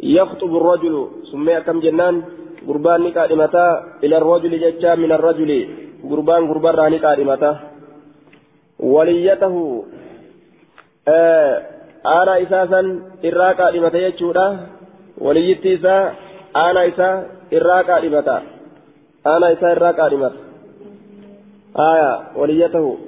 [0.00, 2.22] يخطب الرجل سمي كم جنان
[2.66, 5.70] ni qaadhimataa ila rajuli jecha min arrajuli
[6.02, 7.56] gurbaan gurbarraa ni qaadhimata
[8.78, 9.86] waliyyatahu
[12.04, 12.86] aanaa isaa san
[13.22, 14.58] irraa qaadhimata jechuudha
[15.20, 16.14] waliyyitti isaa
[16.54, 18.42] aanaa isaa irraa qaadhimata
[19.26, 20.38] aanaa isaa irraa qaadhimata
[21.74, 22.98] aya waliyyatahu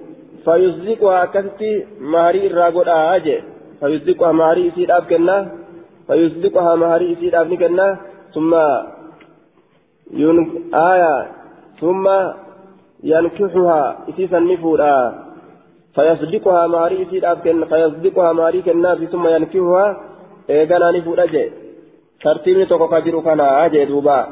[0.44, 3.44] fayusdiquhaa akkasitti maharii irraa godhaa jee
[3.80, 4.32] fayusdiquhaa
[6.08, 7.92] fayusdiquhaa maharii isiidhaaf ni kennaa
[8.36, 8.64] summa
[10.10, 10.38] يون
[10.74, 11.26] آية
[11.80, 12.08] ثم
[13.04, 15.24] ينكحها إسيسا نفودا
[15.94, 20.00] فيصدقها ماري إسيداف كن فيصدقها ماري كالناس ثم ينكحها
[20.50, 21.50] إيغانا نفودا جي.
[22.22, 24.26] ترتيبني توكو كاجرو كان أجي دوبا.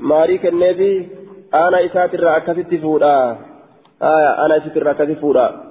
[0.00, 1.08] ماري كالنبي
[1.54, 3.36] أنا إسات الرأكة تفودا
[4.02, 5.66] آية أنا إسات الرأكة تفودا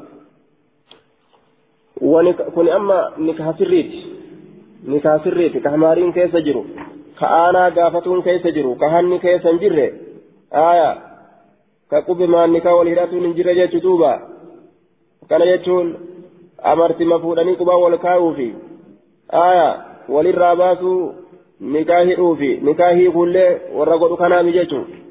[2.56, 3.54] kun amma nikaha
[4.86, 6.66] sirriiti nikaha sirriiti ka maariin keessa jiru
[7.20, 9.94] ka aanaa gaafatuun keessa jiru ka hanni keessa hin jirre
[10.52, 10.98] aya
[11.90, 14.22] ka qube maannikaa wal hidhatuun hin jirre jechu duuba
[15.30, 15.96] kana jechuun
[16.64, 18.56] amartima fuudhanii qubaa wal kaa'uufi
[19.30, 21.14] aya walirraa baasuu
[21.60, 25.06] nikaa hidhuufi nikaa hiikullee warra godhu kanaami jechuun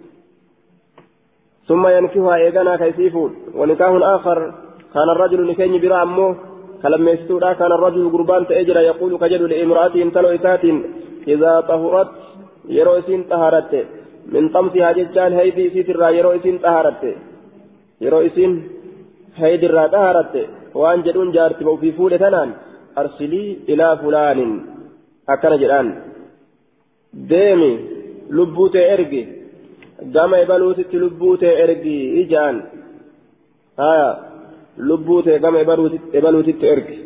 [1.69, 4.55] ثم ينكحها إيغانا كيسيفون ونكاح آخر
[4.95, 6.37] كان الرجل نكيني برا أمه
[6.85, 10.65] كلما يستودا كان الرجل قربان تأجر يقول كجد لامرأته انتلو إسات
[11.35, 12.11] إذا طهرت
[12.77, 13.73] يروسين طهرت.
[14.35, 17.03] من طمسها ججان هيدي سيسرا يروسين طهرت.
[18.05, 18.51] يروسين
[19.41, 20.35] هيدي را طهرت.
[20.75, 22.51] وأن جدون جارت وفي فولة تنان.
[22.99, 24.41] أرسلي إلى فلان.
[25.29, 25.87] أكن جدان.
[27.31, 27.73] ديمي
[28.37, 29.25] لبوت إرقي.
[30.03, 32.57] gama ebaluutitti lubbuu ta'e ergi ijaan
[34.79, 35.59] lubbuu ta'e gama
[36.19, 36.97] ebaluutitti ergi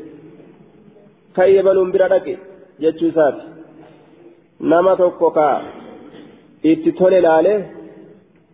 [1.36, 2.34] kai ebaluun bira dhaqe
[2.82, 3.44] jechuu isaati
[4.70, 5.48] nama tokko ka
[6.70, 7.54] itti tole laale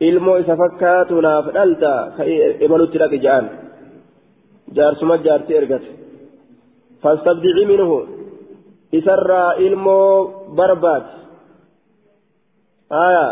[0.08, 2.22] ilmoo isa fakkaatu naaf dhalta ka
[2.64, 3.46] ebalutti dhaqe ja'an
[4.76, 5.90] jaarsuma jaarti ergate
[7.02, 7.98] fastabdicii minhu
[8.98, 10.08] isarraa ilmoo
[10.58, 11.04] barbaad
[12.96, 13.26] haya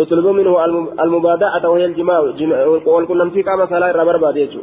[0.00, 0.64] اطلبوا منه
[1.04, 2.18] المبادعة وهي الجماع
[2.86, 4.62] والكنمتي قام صلاة إرى برباد يجو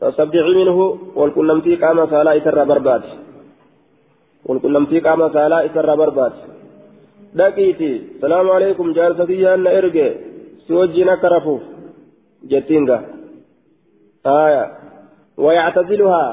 [0.00, 3.02] فاستبدعي منه والكنمتي قام صلاة إسر برباد
[4.46, 6.32] والكنمتي قام صلاة إسر برباد
[7.34, 8.92] دقيتي السلام عليكم.
[8.92, 10.08] جالستي أن إرجع.
[10.68, 11.62] سوجنا كرفوف
[12.50, 12.98] جتينغا.
[14.26, 14.64] آية.
[15.44, 16.24] ويعتزلها.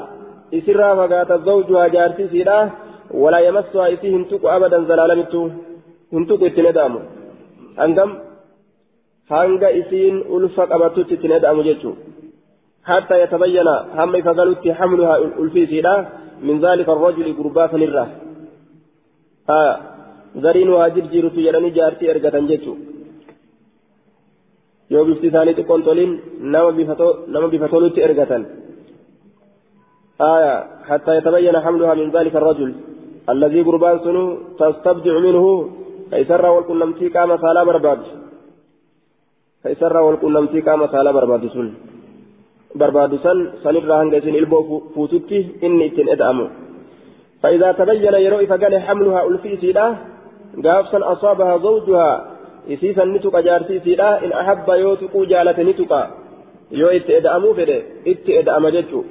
[0.54, 2.70] إسرها فقات زوجها جارتي سيرا
[3.10, 5.42] ولا يمسها إسيهم تكو أبدا زلالمتو
[6.12, 7.00] هم تكو اتندامو
[7.80, 8.10] hangam
[9.32, 11.96] hanga isiin ulfa qabatutti itti nedha'amu jechuun
[12.90, 15.94] hatta yatabayyana hamma ifa galutti hamluhaa ulfi isiidha
[16.46, 18.08] min zaalika arrajuli gurbaa sanirraa
[20.44, 22.78] gariin waa jirjiirutu jedhanii jaartii ergatan jechuun
[24.92, 26.12] yoo bifti isaanii xiqqoon toliin
[27.34, 28.42] nama bifa tolutti ergatan
[30.20, 30.54] آية
[30.88, 32.74] حتى يتبين حملها من ذلك الرجل
[33.28, 35.70] الذي قربان سنو تستبدع منه
[36.10, 38.00] كيسر والقنمتي قام سالا برباد.
[39.62, 41.68] كيسر والقنمتي قام سالا برباد سن.
[42.74, 46.46] برباد سن سنر هنجسين إلبو فوتتي إني اتن ادعمو
[47.42, 49.86] فإذا تبين يروي فقال حملها ألفي سيدا
[50.64, 52.10] قافسا أصابها زوجها
[52.72, 55.92] إسيسا نتك جارتي سيدا إن أحب يوتك جالة نتك
[56.80, 57.78] يو إت ادعمو فده
[58.10, 59.02] إت ادعم جتو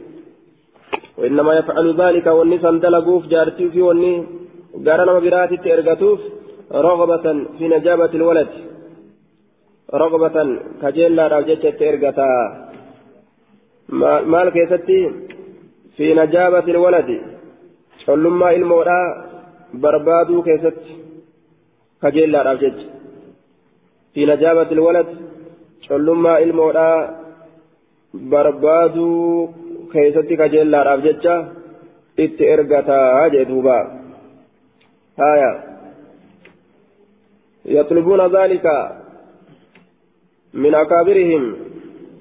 [1.17, 4.13] وإنما يفعل ذلك والنسان دلقوف جارتي في والني
[4.85, 6.19] قارنا براتي ترقتوف
[6.71, 8.47] رغبة في نجابة الولد.
[9.93, 12.29] رغبة كجيلا راجتة إرقتا
[14.31, 15.11] مال كيستي؟
[15.97, 17.21] في نجابة الولد.
[18.05, 19.25] شلما المورا
[19.73, 20.81] بربادو كيست.
[22.01, 22.79] كجيلا راجت
[24.13, 25.07] في نجابة الولد.
[25.81, 27.19] شلما المورا
[28.13, 29.49] بربادو
[29.93, 31.47] كيستي كجيلا راجتة
[32.19, 32.99] إت إرقتا
[35.19, 35.68] هايا
[37.77, 38.65] يطلبون ذلك
[40.53, 41.43] من أكابرهم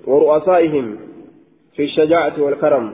[0.06, 0.86] ورؤسائهم
[1.74, 2.86] في الشجاعة والكرم.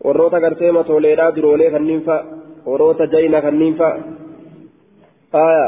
[0.00, 2.18] وروتا قرتيمة وليلا درولي كننفا
[2.66, 3.90] وروتا جينا كننفا.
[5.34, 5.66] آية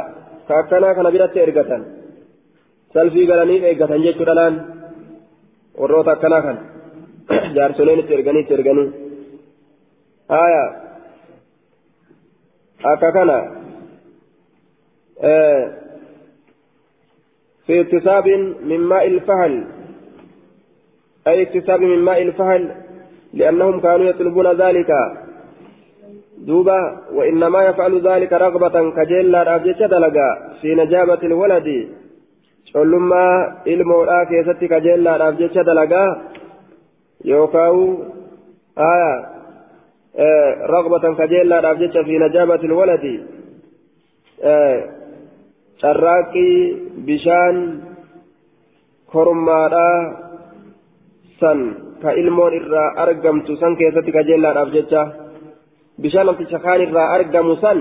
[0.49, 1.71] كأكنا كان برات إرقة
[2.95, 4.55] سلفي قالني إرقة جيت الآن
[5.81, 6.59] warroota akkanaa kan
[7.55, 8.89] jaarsoleen itti erganii itti erganii
[10.29, 10.65] haya
[12.93, 13.37] akka kana
[17.67, 18.29] في اكتساب
[18.63, 19.65] من ماء الفهل
[21.27, 22.75] أي اكتساب من ماء الفهل
[23.35, 24.91] لأنهم كانوا يطلبون ذلك
[26.39, 31.89] دوبا وإنما يفعل ذلك رغبة كجيلا راجيتش دلقا في نجابة الولد
[32.73, 36.09] collummaa ilmoodhaa keessatti kajeellaadhaaf jecha dalagaa
[37.31, 37.81] yookaan
[38.91, 39.11] aya
[40.75, 43.15] raqbatan kajeellaadhaaf jecha fi najaabati waladi
[45.83, 46.57] carraaqqii
[47.07, 47.57] bishaan
[49.13, 49.99] kormaadhaa
[51.41, 51.59] san
[52.03, 55.03] ka ilmoon irraa argamtu san keessatti kajeellaadhaaf jecha
[56.03, 57.79] bishaan namticha kaan irraa argamu san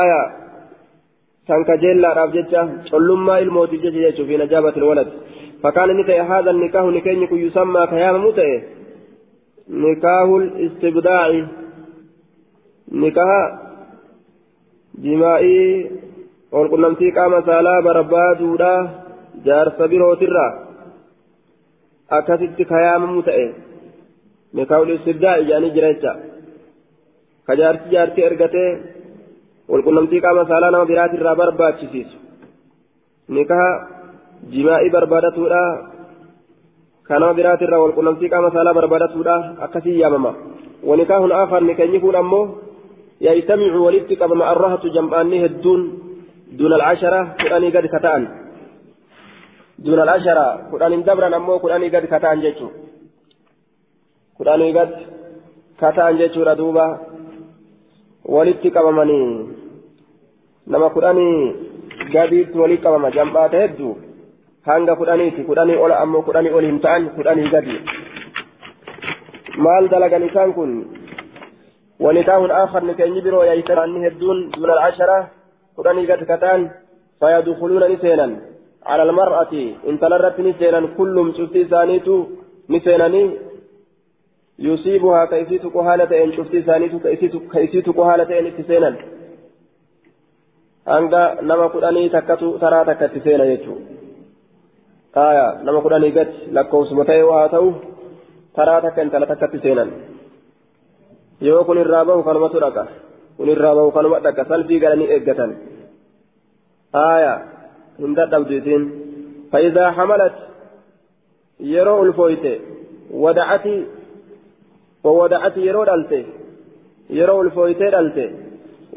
[0.00, 0.20] aya
[1.48, 5.08] كان كجيلا رافجتشا علما الموت جيجا في نجابة الولد
[5.62, 8.62] فكان نتأ هذا النكاح نكين يسمى كيام متأ
[9.68, 11.28] نكاح الاستبداع
[16.56, 18.74] نكاح جمائي والقنمتي قام سالا بربادودا
[19.44, 20.46] جار سبيرو ترى
[22.18, 23.38] أكثت كيام متأ
[24.54, 26.12] نكاح الاستبداع يعني جريتشا
[27.46, 28.66] كجارتي جارتي أرغتي
[29.68, 32.16] walqunnamtii qaama saalaa nama biraati irraa barbaachisiisu
[33.28, 33.70] nikaha
[34.50, 35.62] jimaa'ii barbaadatuudha
[37.02, 39.36] ka nama biraati irraa walqunnamtii qaama saalaa barbaadatuudha
[39.66, 40.34] akkasii yaamama
[40.90, 42.44] wanikaahun aakar nikeenyi kun ammoo
[43.20, 45.82] yajtamicu walitti qabama arrahatu jam'aanni hedduun
[46.52, 48.22] دون العشرة كداني قد كتان
[49.78, 52.68] دون العشرة كداني دبرا أمو كداني قد كتان جيتشو
[54.38, 54.90] كداني قد
[55.80, 56.42] كتان جيتشو
[58.28, 59.48] walitti qabamanii
[60.66, 61.54] nama kudhanii
[62.12, 63.92] gadiitti walii qabama jam'aata hedduu
[64.66, 67.76] hanga kudhaniiti kudhanii ola ammoo kudhanii ol hin ta'an kudhanii gadi
[69.66, 70.72] maal dalagan isaan kun
[72.00, 75.18] ونكاح آخر نكاح برو ييتران هدون دون العشرة
[75.77, 76.69] قرآن قد كتان
[77.19, 78.27] فيدخلون نسينا
[78.85, 79.53] على المرأة
[79.89, 82.15] إن تلرت نسينا كلهم شفتي سانيتو
[82.69, 83.23] نسيناني
[84.59, 86.97] يصيبها كيسيت قهالة إن شفتي سانيتو
[87.53, 88.91] كيسيت قهالة إن اتسينا
[90.85, 93.85] hanga nama kudhanii takkatu taraa takkatti seena jechuudha.
[95.15, 97.73] Aayaa nama kudhanii gati lakkoofsuma ta'e waa ta'u
[98.55, 99.91] taraa takka intala takkatti seenan.
[101.41, 101.63] Yoo
[103.38, 105.56] kanuma dhaqa salphii galanii eeggatan.
[106.94, 107.38] Aayaa
[107.98, 108.84] hin dadhabdu isiin.
[109.50, 110.36] Faayidaa hamalat
[111.74, 112.52] yeroo ulfooyte
[113.10, 113.76] wadacati
[115.06, 116.24] وودعت يرو دالته
[117.18, 118.28] يرو الفويته دالته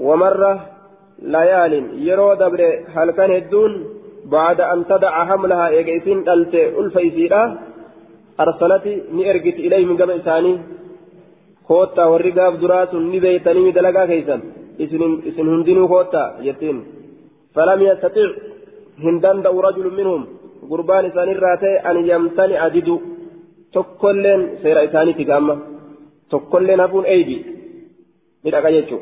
[0.07, 0.55] ومره
[1.35, 1.73] ليال
[2.09, 2.61] يرو دبر
[2.95, 3.73] هل كان الدون
[4.35, 7.43] بعد أن تدع حملها إيجيسين دلت ألفيسيرا
[8.43, 8.85] أرسلت
[9.15, 10.53] نيرجت إليه من قبل ثاني
[11.69, 14.37] كوتا والرقاب دراس نبيتني مدلقا كيسا
[15.29, 16.77] إسن هندنو كوتا يتين
[17.55, 18.29] فلم يستطع
[19.05, 20.21] هندن دو رجل منهم
[20.69, 22.95] قربان إسان الراتي أن يمتنع ددو
[23.75, 25.55] تكلن سير إساني تقامة
[26.31, 27.37] تكلن هفون أيدي
[28.45, 28.97] مدقا يجو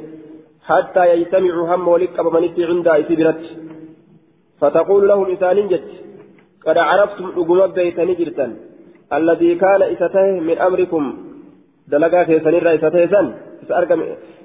[0.69, 3.43] حتى يجتمعوا هم ولك أبمنتي عند إسبرت
[4.59, 5.89] فتقول لهم إسان جت
[6.65, 8.47] قد عرفتم أقوم بيتني جرتا
[9.17, 11.03] الذي كان إسته من أمركم
[11.91, 13.25] دلقا كيسن الرا إسته سن
[13.63, 13.99] إسأرقم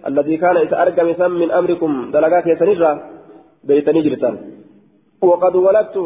[0.09, 2.93] الذي كان إسأرقم سن من أمركم دلقا كيسن الرا
[3.69, 4.31] بيتني جرتا
[5.31, 5.97] وقد ولدت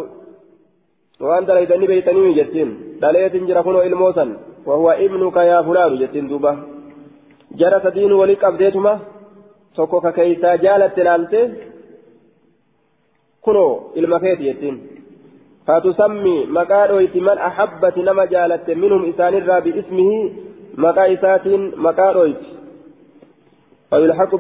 [1.21, 2.69] وأن دليتني بيتني جتين
[3.03, 4.25] دليت جرفون إلموسا
[4.69, 6.53] وهو ابنك يا فلان جتين دوبا
[7.61, 8.95] جرى تدين ولك أبديتما
[9.77, 11.41] ka keeysaa jaalatte laalte
[13.45, 14.77] kunoo ilma keeti jettiin.
[15.67, 20.19] Fatusammi maqaa dhoyti man ahabbati nama jaalatte minhum isaanirraa biismihi
[20.85, 22.49] maqaa isaatiin maqaa dhoyti
[23.91, 24.37] fayulhaqu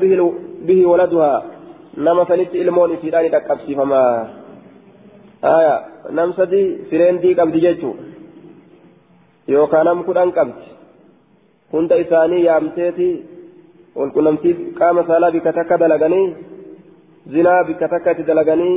[0.68, 1.44] bihi waladuhaa
[2.06, 4.10] nama sanitti ilmoon isiidhaan dhaqqabsiifamaa
[5.56, 5.74] aya
[6.18, 7.94] nam sadi fireendii qabdi jechuu
[9.54, 10.66] yookaan nam kudhan qabdi
[11.72, 13.08] hunda isaanii yaamteeti
[13.98, 16.26] walqunnamtii qaama saalaa bikka takka dalaganii
[17.34, 18.76] zinaa bikka takka itti dalaganii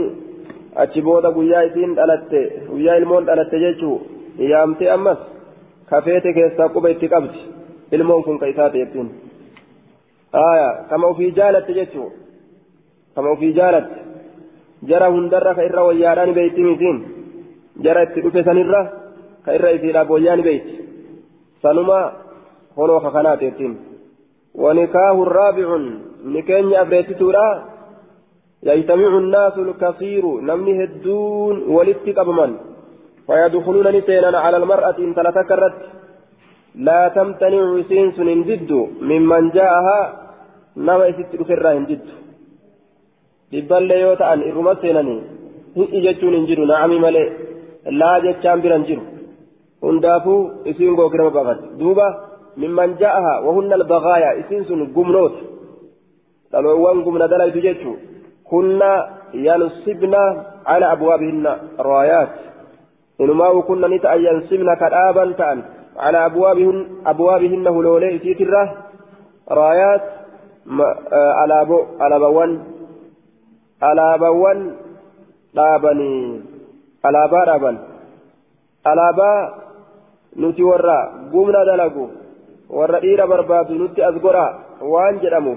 [0.83, 3.97] achi booda guyyaa isiin dhalatte guyyaa ilmoon dhalatte jechuu
[4.51, 5.19] yaamtee ammas
[5.89, 7.39] kafeete keessaa quba itti qabdi
[7.91, 9.09] ilmoon kun ka isaa ta'ettiin
[10.43, 12.09] aya kama ufii jaalatte jechuu
[13.15, 13.99] kama ufii jaalatte
[14.89, 16.97] jara hundarra ka irra wayyaadhaan beeyti misiin
[17.83, 18.81] jara itti dhufe sanirra
[19.45, 20.73] ka irra isiidhaaf wayyaan beeyti
[21.61, 21.99] sanuma
[22.77, 23.77] honoo ka kanaa ta'ettiin
[24.55, 25.77] ونكاه الرابع
[26.25, 27.65] نكين أبريتتورا
[28.63, 32.51] يجتمع الناس الكثير نمني هدون ولدت أبمن
[33.29, 35.75] فيدخلون نسينا على المرأة إن تلتكرت
[36.87, 38.17] لا تمتنع سينس
[38.49, 38.71] ضد
[39.09, 39.99] ممن جاءها
[40.87, 41.05] نما
[46.49, 47.27] jiru na'ami malee
[47.99, 49.03] laa jechaan biran jiru
[49.85, 52.07] hundaafuu isiin gookirama baqate duuba
[52.61, 55.41] mimman ja'aha wahunna albaqaaya isiin sun gumnoota
[56.51, 57.95] dhaloowwan gumna dalaytu jechuu
[58.51, 58.91] kunna
[59.47, 60.21] yansibna
[60.73, 61.51] ala abwaabihinna
[63.23, 65.59] inumaa kunna ni ta'an yansibna kadhaaban ta'an
[65.99, 66.77] على أبوابهن
[67.11, 68.63] أبوابهن هلولي إسيترة
[69.51, 70.03] رايات
[71.39, 72.51] على بو على بوان
[73.79, 74.59] alaabaawwan
[75.55, 76.41] dhaabanii
[77.03, 77.77] alaabaa dhaaban
[78.91, 79.49] alaabaa
[80.35, 80.97] nuti warra
[81.31, 82.09] gumna dalagu
[82.79, 84.45] warra dhiira barbaadu nutti as godha
[84.93, 85.53] waan jedhamu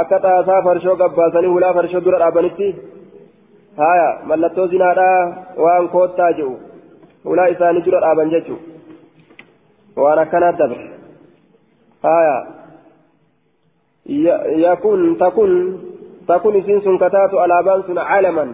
[0.00, 2.68] akka xaasaa farshoo gabbaasanii hulaa farshoo dura dhaabanitti
[3.82, 5.20] haya mallattoo zinaadhaa
[5.64, 6.56] waan koottaa jedhu
[7.24, 8.56] hulaa isaanii dura dhaaban jechu
[9.96, 10.90] waan akkanaa dabre
[12.02, 12.36] haya
[14.66, 15.54] yakun takun
[16.30, 18.44] تكون سنس كتات على سن عالما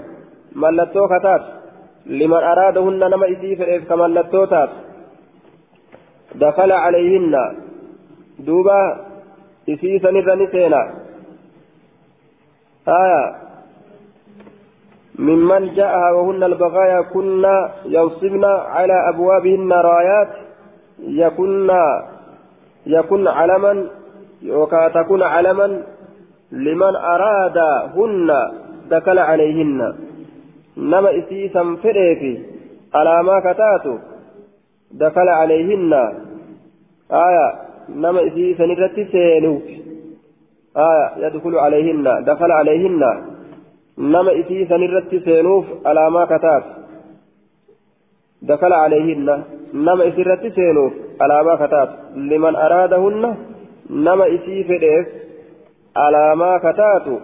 [0.63, 1.43] ملتو كتات
[2.07, 4.71] لمن أرادهن نما إسي فريف كملتو تات
[6.35, 7.35] دخل عليهن
[8.39, 8.81] دوبا
[9.69, 10.83] إسي سنر نسينا
[12.89, 13.46] آية
[15.19, 20.29] ممن جاءها وهن البغايا كنا ينصبن على أبوابهن رايات
[20.99, 21.71] يكن
[22.87, 23.87] يكن علما
[24.43, 25.83] يوكا تكون علما
[26.53, 28.31] لمن أرادهن
[28.91, 29.95] دخل عليهن.
[30.77, 32.39] نما إسيسا فريفي
[32.95, 33.99] على ما كتاتو
[34.93, 35.93] دخل عليهن.
[37.13, 37.55] آية
[37.89, 39.03] نما إسيسا نرتي
[40.77, 43.03] آية يدخل عليهن دخل عليهن.
[43.99, 46.65] نرتي سينوف على ما كتات
[48.43, 49.45] دخل عليهن
[49.75, 53.37] نما إسيرتي سينوف على ما كتات لمن أرادهن
[53.91, 55.07] نما إسي فريف
[55.97, 57.21] alaamaa kataatu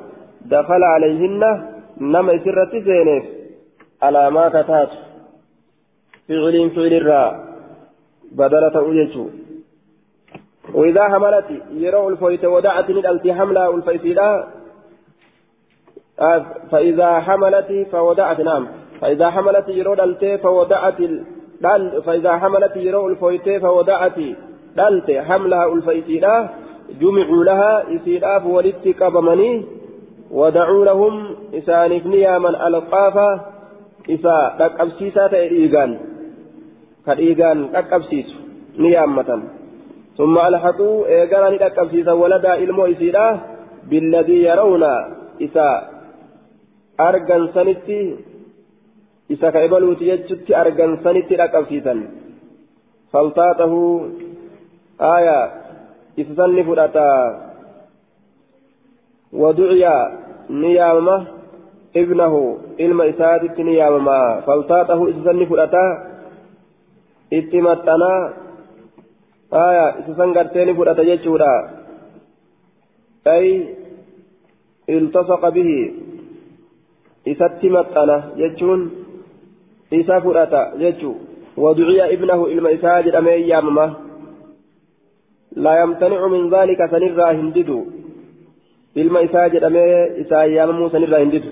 [0.51, 1.51] dakala calayhinna
[2.15, 3.25] nama isirratti seeneef
[4.09, 4.97] alaamaa kataatu
[6.27, 7.31] ficiliin ficilirraa
[8.37, 9.31] badala ta'u jechuu.
[10.75, 11.49] وإذا حملت
[11.85, 14.29] يروا الفويت ودعت ندلت حملها الفيسيدا
[16.71, 18.67] فإذا حملت فودعت نعم.
[19.01, 21.01] فإذا حملت يروا دلت فودعت
[22.07, 24.19] فإذا حملت يروا الفويت فودعت
[24.77, 26.49] دلت حملها الفيسيدا
[27.01, 29.65] جمعوا لها إسيراف ولدت قبمني
[30.31, 33.41] ودعوا لهم إسانف نياما ألقافا
[34.11, 35.99] إسا تكبسيسا تإيغان
[37.07, 38.27] كإيغان تكبسيس
[38.79, 39.43] نيامة
[40.19, 43.41] ثم ألحقوا إيغان تكبسيسا ولدا إلمو إسيرا
[43.91, 44.85] بالذي يرون
[45.43, 45.92] إسا
[47.09, 48.01] أرغن سنتي
[49.33, 51.95] إسا كإبلوتي يجتي أرغن سنتي تكبسيسا
[53.13, 53.75] فلتاته
[55.01, 55.39] آية
[56.21, 57.11] إفسن فلتا
[59.33, 59.85] ودعي
[60.51, 61.17] نيامة
[61.97, 62.35] ابنه
[62.81, 65.85] علم إسادت نيامة فلتاته إفسن فلتا
[67.33, 68.13] اتمتنا
[69.67, 71.55] آية إفسن قرتين فلتا جيشورا
[73.27, 73.47] أي
[77.27, 78.81] التصق به إساتمتنا جيشون
[79.93, 81.13] إسا فلتا جيشو
[81.57, 83.87] ودعي ابنه علم إسادت أمي يامة
[85.57, 87.81] لا يمتنع من ذلك سنرى هنددو
[88.95, 91.51] ilma isaa jedhamee isaa yaamamuu sanirraa hin didu.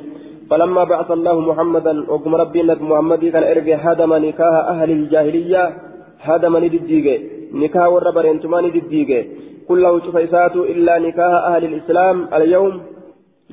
[0.50, 5.64] فلما بعث الله محمدا وقم ربي نبي محمد كان ارجع هدم نكاح أهل الجاهليه
[6.20, 7.20] هدم نديجه
[7.54, 9.26] نكاح والربر انتما نديجه
[9.68, 12.80] كله شوف اساته الا نكاح أهل الاسلام اليوم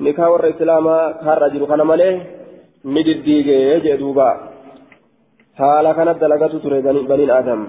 [0.00, 0.86] نكاح الاسلام
[1.24, 2.10] كان رجل كان ماله
[2.84, 4.30] نديجه جدوبا
[5.58, 6.80] حالا كانت دلغته تري
[7.10, 7.60] بني آدم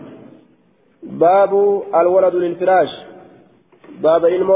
[1.03, 1.53] باب
[1.99, 2.91] الولد للفراش
[4.03, 4.49] باب علم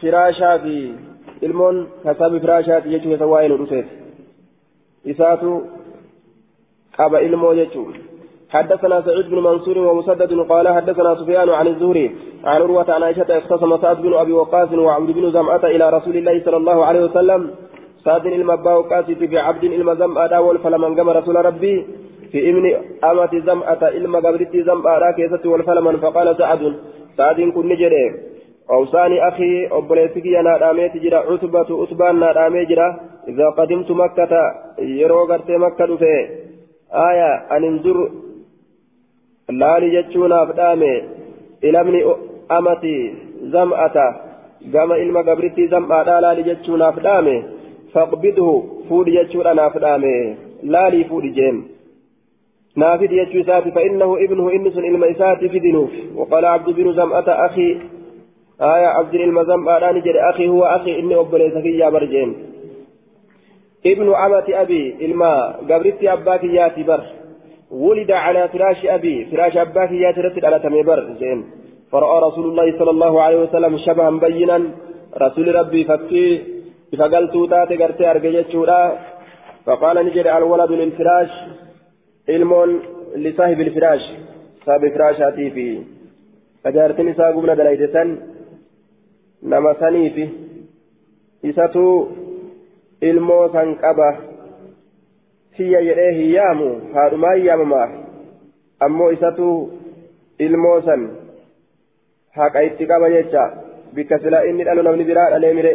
[0.00, 0.76] فراشا في
[1.42, 1.60] علم
[2.04, 3.88] كسب فراشات يجو يتواين رسيت
[5.10, 5.52] إساتو
[6.98, 7.84] قاب علم يجو
[8.50, 12.10] حدثنا سعيد بن منصور ومسدد قال حدثنا سفيان عن الزهري
[12.44, 16.44] عن عروة عن عائشة اختصم سعد بن أبي وقاص وعبد بن زمعة إلى رسول الله
[16.44, 17.50] صلى الله عليه وسلم.
[18.04, 21.86] سعد المبا وقاسي في عبد المزمعة والفلمن قام رسول ربي
[22.32, 22.64] في إمن
[23.04, 26.62] أمة زمعة إلما قبرتي زمعة كيست والفلمن فقال سعد
[27.16, 28.04] سعد كن نجري.
[28.70, 32.88] أوصاني أخي أبوليسك أنا راميت جرا عتبة أتبان رامي جرا
[33.28, 34.32] إذا قدمت مكة
[34.78, 36.02] يرو قرت مكة
[37.10, 37.96] آية أن انظر
[40.46, 41.02] فدامي
[41.64, 42.14] إلى ابن
[42.50, 43.96] أمتي زمعة
[44.74, 47.44] قام إلما قبرتي زمعة لا لجتشونا فدامي
[47.92, 51.68] فاقبضه فود يجور أنا فدامه لا لي فود جيم
[52.76, 57.78] نافد يجور ساتي فإنه ابنه إنس إلما إساتي في دنوف وقال عبد بن زمأة أخي
[58.60, 62.34] آية عبد المزم آلان جد أخي هو أخي إني أبليس في يا برجين
[63.86, 67.19] ابن عمة أبي الماء قبرت أباك ياتي بر
[67.70, 71.38] ولد على فراش أبي فراش أباك ياتي رتد على تميبر زين.
[71.92, 74.58] فرأى رسول الله صلى الله عليه وسلم شبها بينا.
[75.16, 76.42] رسول ربي فكي
[76.98, 78.52] فقلت تاتي قرتي أرقجت
[79.66, 81.32] فقال نجد الولد للفراش
[82.28, 82.80] علم
[83.16, 84.02] لصاحب الفراش.
[84.66, 85.66] صاحب فراشاتي في
[86.64, 87.96] فجارتني ساقومنا دلائدة
[89.42, 90.24] nama saniifi
[91.42, 91.84] isatu
[93.00, 94.08] ilmoo san qaba
[95.56, 97.90] tiyya jedhee hin yaamu haadhumaan yaamamaaf
[98.88, 99.48] ammoo isatu
[100.46, 101.08] ilmoo san
[102.38, 103.46] haqa itti qaba jecha
[103.94, 105.74] bikka silaa inni dhalu namni biraa dhalee mire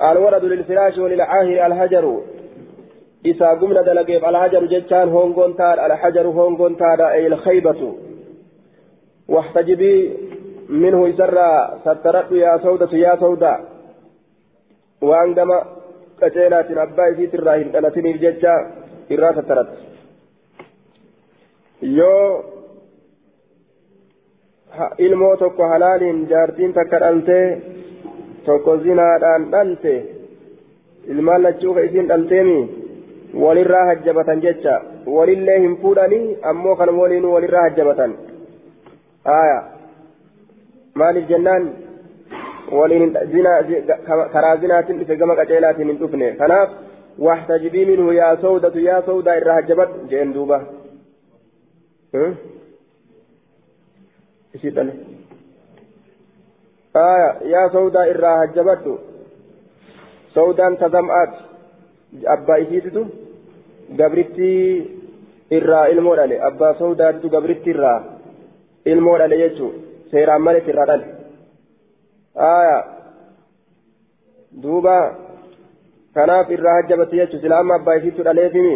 [0.00, 2.20] الولد للفراش وللعاهر الحجر
[3.24, 7.94] إذا قمنا دلقيب الحجر جتان هونغون تار الحجر هونغون تار أي الخيبة
[9.28, 10.16] واحتجبي
[10.68, 13.60] منه يسرى سترت يا سودة يا سودة
[15.02, 15.50] وأنجم
[16.22, 18.54] قتيلات أبا يسيت الراهن ألتني الججة
[19.12, 19.68] إرا سترت
[21.98, 22.44] yoo
[24.98, 27.46] ilmoo tokko halaaliin jaartiin takka dhaltee
[28.44, 29.94] tokko zinaadhaan dhalte
[31.12, 32.58] ilmaan lachuuka isiin dhalteemi
[33.42, 34.74] walirraa hajjabatan jecha
[35.16, 38.12] walillee hin fuudhanii ammoo kan waliin walirraa hajjabatan
[39.36, 39.62] aayaa
[40.94, 41.64] maaliif jennaan
[44.60, 46.70] zinaatiin dhufe gama qaceelaatiin hin dhufne kanaaf
[47.28, 50.58] waxtajibii minhu yaa sawdatu yaa sawdaa irraa hajjabadhu jeen duuba
[54.54, 54.92] isii dhale
[57.04, 58.94] aya yaa sawdaa irraa hajjabadhu
[60.38, 61.34] sawdaan tazam'aat
[62.36, 63.02] abbaa isiititu
[64.00, 64.64] gabrittii
[65.58, 67.98] irraa ilmoo dhale abbaa sawdaatitu gabrittii irraa
[68.94, 69.78] ilmoo dhale jechuudha
[70.12, 71.06] seeraan malee irraa dhale
[72.36, 72.78] aya
[74.62, 74.96] duuba
[76.14, 78.74] kanaaf irraa hajjabate jechuun silaama abbaa isiitu dhaleefimi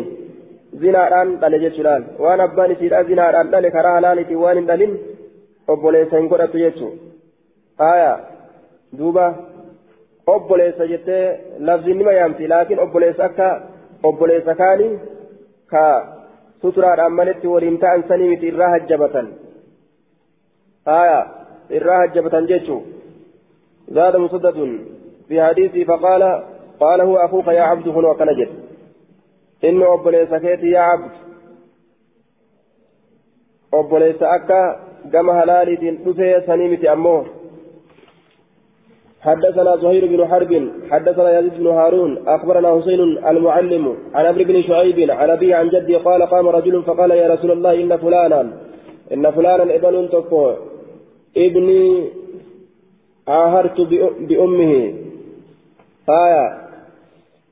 [0.83, 4.99] zinaadhaan dhale jechuudhaan waan abbaan isiidha zinaadhaan dhale karaa halaaliitiin waan hin dhalin
[5.69, 6.99] obboleessa hin godhatu jechuun
[7.91, 8.13] aya
[8.99, 9.27] duuba
[10.35, 11.23] obboleessa jettee
[11.71, 13.49] lafziin nima yaamti laakiin obboleessa akka
[14.11, 14.93] obboleessa kaanii
[15.73, 15.87] ka
[16.61, 19.33] suturaadhaan maletti waliin ta'an sanii miti irraa hajjabatan.
[20.89, 21.27] آية
[21.73, 22.81] إراها جبة جيتشو
[23.89, 24.78] زاد مسدد
[25.28, 26.43] في حديثه فقال
[26.80, 28.49] قال هو أخوك يا عبد هنا وكنجد
[29.64, 31.11] إنه أبوليس كيتي يا عبد.
[33.74, 34.80] أبوليس أكا
[35.12, 37.26] كما هلالي تنفي سنيمة أمور
[39.20, 45.11] حدثنا زهير بن حرب حدثنا يزيد بن هارون أخبرنا حسين المعلم عن عمرو بن شعيب
[45.11, 48.41] عن أبي عن جدي قال قام رجل فقال يا رسول الله إن فلانا
[49.12, 50.53] إن فلانا ابن تكو
[51.37, 52.11] ابني
[53.28, 53.82] عاهرت
[54.30, 54.74] بأمه
[56.10, 56.70] آية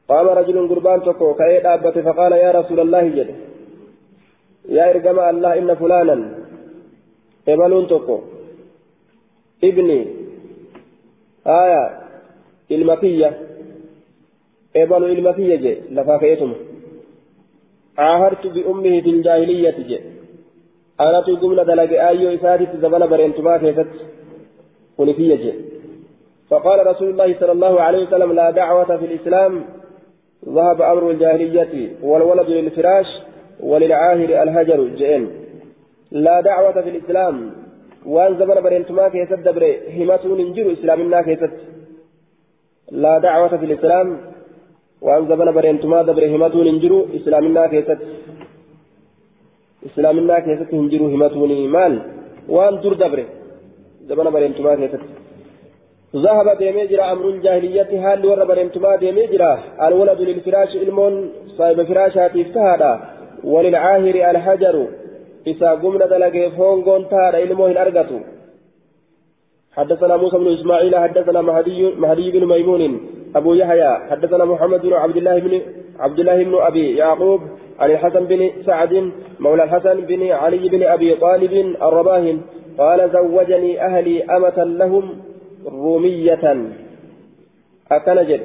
[0.09, 3.29] قام رجل قربان تكو كأي أبت فقال يا رسول الله جد
[4.69, 6.17] يا إرجم الله إن فلانا
[7.47, 8.17] ابن تكو
[9.63, 10.07] ابني
[11.47, 11.83] آية
[12.71, 13.29] المكية
[14.75, 16.53] ابن المكية جي لفاكيتم
[17.97, 19.99] عاهرت بأمه في الجاهلية جي
[20.99, 23.93] أنا تقوم دلق آيو إساتي تزبل برينتما كيست
[24.98, 25.54] ونفية
[26.50, 29.64] فقال رسول الله صلى الله عليه وسلم لا دعوة في الإسلام.
[30.48, 33.06] ذهب أمر الجاهلية والولد للفراش
[33.60, 34.88] وللعاهر الهجر.
[34.88, 35.26] جئن.
[36.10, 37.50] لا دعوة في الإسلام.
[38.06, 41.54] وأن زمن برينتما كيست دبري همتون انجر إسلامنا كيست.
[42.90, 44.20] لا دعوة في الإسلام.
[45.02, 48.00] وأن زمن برينتما دبري همتون انجر إسلامنا كيست.
[50.46, 51.94] keessatti hin jiru himatuuni maal
[52.48, 52.94] waan dur
[54.08, 55.22] zamana bareemtumaa keessatti
[56.16, 59.52] ذهب ديمي جرا أمر الجاهلية هل ور برمتما ديمي جرا.
[59.86, 60.98] الولد للفراش علم
[61.56, 62.92] صاحب فراشات افتهادا
[63.44, 64.76] وللعاهر الحجر
[65.46, 68.10] إذا قمنا دلق فونغون تار علمه الأرقة
[69.76, 72.82] حدثنا موسى بن إسماعيل حدثنا مهدي, مهدي بن ميمون
[73.36, 75.60] أبو يحيى حدثنا محمد بن عبد الله بن
[75.98, 77.40] عبد الله بن أبي يعقوب
[77.78, 82.40] عن الحسن بن سعد مولى الحسن بن علي بن أبي طالب الرباهن
[82.78, 85.04] قال زوجني أهلي أمة لهم
[85.66, 86.44] رومية.
[87.92, 88.40] أكنجد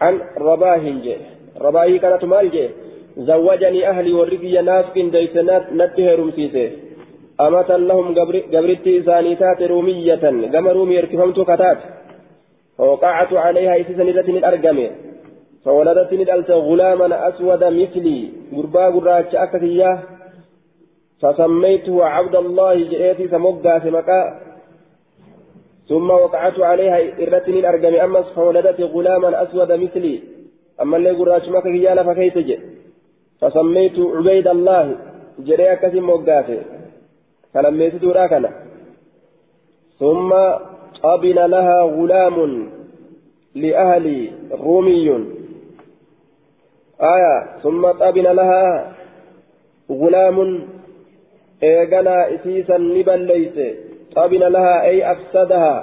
[0.00, 1.16] عن رباهن جي
[1.60, 2.68] رباهي كانت مال جي
[3.16, 6.66] زوجني أهلي ورقي ناس كن ديسنات نته رمسيسي
[7.40, 8.14] أمة لهم
[8.54, 10.24] قبرتي إسانيتات رومية.
[10.54, 11.78] قم رومي اركفمت كتات
[12.78, 14.90] فوقعت عليها إسيسا نرت من أرقمي.
[15.64, 18.18] فولدت ندلت غلاما أسود مثلي.
[18.56, 19.98] قربا قراج أكتياه
[21.20, 24.40] فسميته عبد الله جئتي سمقا سمكا
[25.88, 30.22] ثم وقعت عليها إرت من أرقمي أمس فولدت غلاما أسود مثلي
[30.82, 32.60] أما اللي قراج مكة فكيف جئ
[33.40, 34.96] فسميت عبيد الله
[35.38, 36.58] جري أكسي مقاسي
[37.54, 38.50] فلما يسدوا كان.
[39.98, 40.32] ثم
[41.02, 42.68] قبل لها غلام
[43.54, 45.08] لأهل رومي.
[47.00, 48.94] آية ثم قبل لها
[49.90, 50.68] غلام
[51.62, 53.76] إيغنا إسيسا نبل ليس
[54.16, 55.74] قبل لها أي أفسدها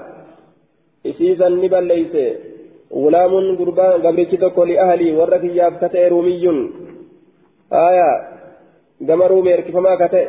[1.05, 2.35] إسيسا نبل ليس
[2.93, 6.69] غلام قربان قبل كتوكو لأهلي ورك يابكة رومي
[7.73, 8.11] آية
[9.07, 10.27] كما رومي اركفما كتئ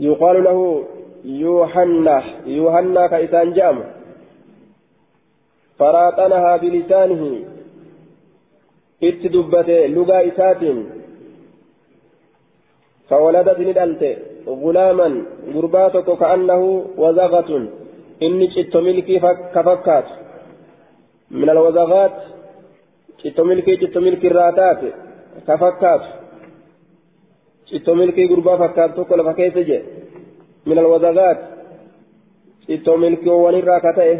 [0.00, 0.84] يقال له
[1.24, 3.78] يوحنا يوحنا كإسان جام
[5.78, 7.22] فراطنها بلسانه
[9.02, 10.62] اتدبت لغا إسات
[13.12, 14.02] فولدت ندلت
[14.62, 15.08] غلاما
[15.54, 16.62] غرباتك كأنه
[17.02, 17.50] وزغة.
[18.22, 19.16] إني شئت ملكي
[19.54, 20.08] كفكات.
[21.30, 22.16] من الوزغات
[23.22, 24.80] شئت ملكي شئت ملكي الراتات.
[25.48, 26.02] كفكات.
[27.70, 29.82] شئت ملكي غربا فكات تقول فكيف جئ.
[30.66, 31.38] من الوزغات
[32.66, 34.18] شئت ملكي ونرى كتئه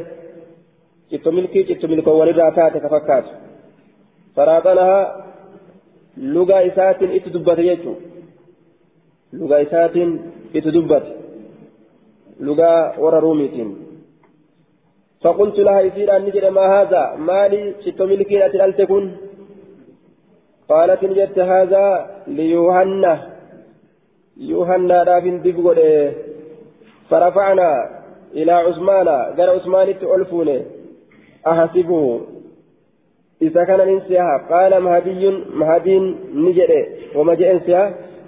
[1.10, 3.24] شئت ملكي شئت ملكي ونرى كاتئ كفكات.
[6.16, 8.11] lugaa isaatiin itti dubbate jechuun
[9.38, 10.10] lugaa isaatiin
[10.54, 11.10] itti dubbate.
[12.40, 13.20] Lugaa warra
[15.22, 19.10] فقلت لها يصير أن نجد ما هذا مالي شت ملكي أتلالتكن
[20.68, 21.86] قالت نجدت هذا
[22.26, 23.14] ليوهنا
[24.36, 25.78] يوهنا رافن دبقل
[27.10, 27.70] فرفعنا
[28.34, 30.48] إلى عثمان قال عثمان تؤلفون
[31.46, 32.20] أحسبه
[33.42, 35.98] إذا كان ننسيها قال مهدي مهدي
[36.34, 36.82] نجري
[37.16, 37.56] وما جاء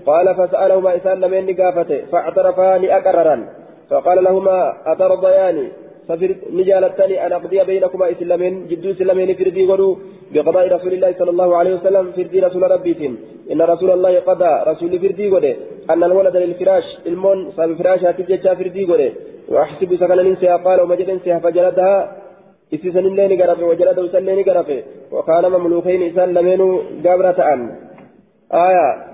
[0.06, 3.36] قال فسألهما إسان لمن نقافته فاعترفا لأقررا
[3.90, 5.68] فقال لهما أترضيان؟
[6.58, 9.90] نجالتني أن أقضي بينكما إسلامين جدو إسلامين فردي غدو
[10.32, 12.92] بقضاء رسول الله صلى الله عليه وسلم فردي رسول ربي
[13.52, 15.52] إن رسول الله قضى رسول فردي غدي
[15.90, 19.12] أن الولد للفراش المون صاب فراش هاتججا فردي غدي
[19.48, 21.94] وأحسب سكن ننسيها قال جاء انسيها فجلدها
[22.74, 24.78] إسيسن اللين قرفه وجلده سلين قرفه.
[25.12, 26.28] وكان مملوكين إسان
[27.04, 27.60] قبرة عن
[28.68, 29.13] آية.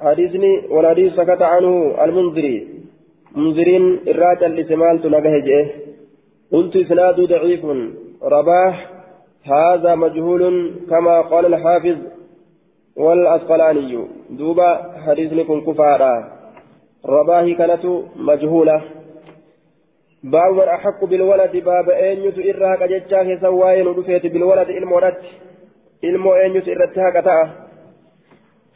[0.00, 2.68] حديثني والحديث سكت عنه المنذري.
[3.36, 5.66] منذرين الراجع لسمال تنقه جئه.
[6.52, 7.64] قلت إسناد ضعيف.
[8.22, 8.90] رباح
[9.44, 11.98] هذا مجهول كما قال الحافظ
[12.96, 14.04] والأسقلاني.
[14.30, 14.70] دوبا
[15.06, 16.14] حديثني كن كفارا.
[17.06, 17.84] رباه كانت
[18.16, 18.82] مجهولة.
[20.24, 21.56] باب من أحق بالولد.
[21.56, 25.14] باب أين إرها كجتشاه سواين ودفيت بالولد المولد
[26.02, 27.00] ilmoo eenyutu irratti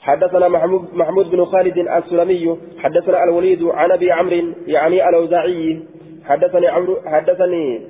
[0.05, 5.83] حدثنا محمود, بن خالد السلمي حدثنا الوليد عن أبي عمرو يعني الأوزاعي.
[6.25, 7.81] حدثني عمرو حدثني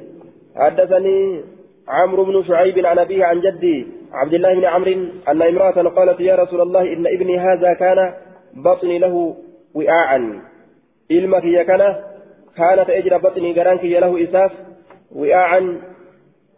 [0.57, 1.43] حدثني
[1.89, 4.93] عمرو بن شعيب عن أبيه عن جدي عبد الله بن عمرو
[5.29, 7.99] أن امرأة قالت يا رسول الله إن ابني هذا كان
[8.55, 9.37] بطني له
[9.75, 10.13] وعاء.
[11.11, 11.83] علمك يا كان
[12.57, 14.53] كانت اجرى بطني قرانك له إساف
[15.15, 15.53] وعاء.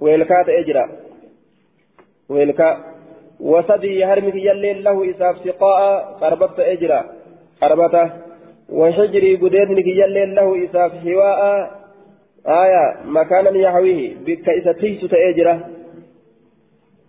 [0.01, 0.85] ويلكات اجرى
[2.29, 2.96] ويلكا
[3.41, 5.81] وسدي هرمك يلين له إساف سقاء
[6.21, 7.05] قربت أجرا.
[7.63, 8.11] قربته.
[8.69, 11.41] وحجري قديدنك يلين له إساف حواء.
[12.47, 14.15] آية مكانا يحويه.
[14.27, 15.61] بك إذا تيس تأجرا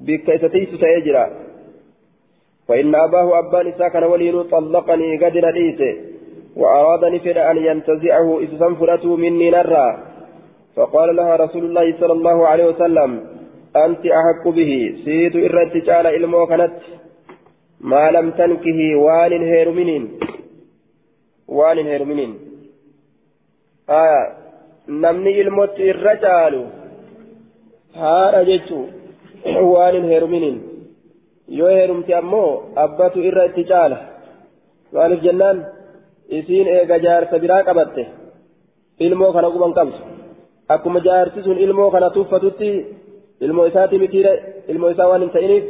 [0.02, 1.26] بك إذا تيس تأجرا
[2.68, 5.94] فإن أباه أبان ساكن ولين طلقني قد رديته
[6.56, 9.98] وأرادني فر أن ينتزعه إذ سنفرته مني نرى.
[10.76, 13.37] فقال لها رسول الله صلى الله عليه وسلم
[13.86, 14.72] أنت أحق به
[15.06, 15.36] سيد
[16.18, 16.74] إلمو كانت
[17.92, 20.04] ما لم تنكه وان هير منين
[21.48, 22.34] وان هير منين
[23.90, 24.22] آية
[24.90, 26.54] نمني إلموت الرجال
[27.96, 28.80] هذا جيتو
[29.46, 30.58] وان هير منين
[31.50, 33.98] yoo heerumti ammoo abbatu irra itti caala
[34.94, 35.58] maaliif jennaan
[36.40, 38.04] isiin eega jaarsa biraa qabatte
[39.06, 40.00] ilmoo kana guban qabdu
[40.74, 42.70] akkuma jaarsi sun ilmoo kana tuffatutti
[43.46, 44.34] ilmoo isaati mitiire
[44.72, 45.66] ilmoo isaa waan hin ta'iniif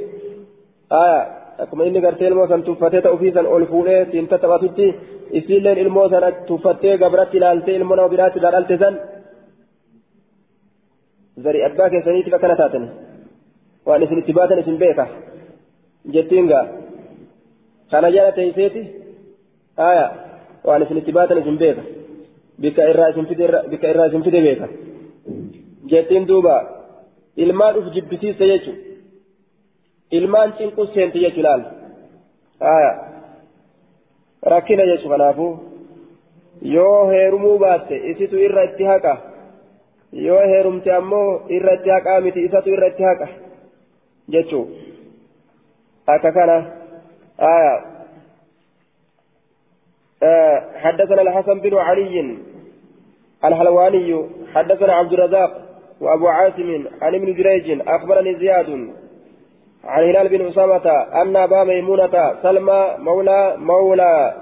[1.01, 1.17] aya
[1.63, 4.85] akkuma inni gartee ilmoo san tuffatee ta'uufii san ol fuudhee siin tattaphatutti
[5.39, 8.93] isiilleen ilmoo sana tuffattee gabratti ilaaltee ilmoo nama biraatti dhaadhalte san
[11.45, 12.85] zari abbaa keessaniitiif akkana taatan
[13.87, 15.05] waan isin itti baatan isin beeka
[16.15, 16.63] jettiin gaa
[17.91, 18.81] kana jala teeyseeti
[19.89, 20.05] aya
[20.67, 21.83] waan isin itti baatan isin beeka
[22.61, 23.09] bikka irraa
[24.09, 24.67] isin fide beeka
[25.91, 26.55] jettiin duuba
[27.45, 28.73] ilmaan uf jibbisiiste jechu
[30.19, 31.63] ilmaan cinqu seente jechu laal
[34.53, 35.53] rakkina jechu kanaafuu
[36.75, 39.13] yoo heerumuu baatte isitu irra itti haqa
[40.27, 41.27] yoo heerumte ammoo
[41.59, 43.27] irra itti haqaa miti isatu irra itti haqa
[44.35, 44.65] jechuu
[46.15, 46.57] akka kana
[50.23, 52.37] آه حدثنا الحسن بن علي
[53.45, 55.66] الحلواني حدثنا عبد الرزاق
[56.01, 56.69] وأبو عاصم
[57.01, 58.69] عن ابن جريج أخبرني زياد
[59.83, 60.87] عن هلال بن أسامة
[61.21, 64.33] أن أبا ميمونة سلمى مولى مولى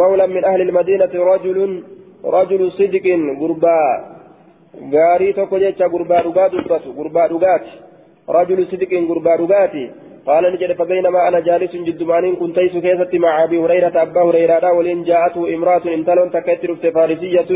[0.00, 1.82] مولى من أهل المدينة رجل
[2.24, 3.06] رجل صدق
[3.40, 3.80] غربا.
[4.92, 6.52] غاري توكو جيتشا غربا دغات
[6.98, 7.64] غربا دغات
[8.28, 9.84] رجل صدق غربا دغاتي
[10.26, 15.02] قال نجد فبينما أنا جالس جدمانين كنت تيس كيست مع أبي هريرة أبا هريرة ولين
[15.08, 17.50] جاءته امرأة انتلون تكتر فارسية.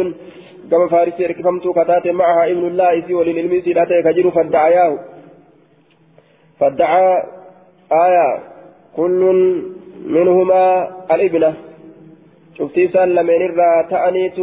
[0.71, 4.99] كما فارسي ركفمت كتات معها ابن الله إسي وللعلم سيداتي كجر فادعياه.
[6.61, 7.23] فادعى
[7.93, 8.29] آية
[8.97, 9.21] كل
[10.07, 10.65] منهما
[11.15, 11.55] الابنة.
[12.59, 14.39] شفتي سلمين الرا تأنيت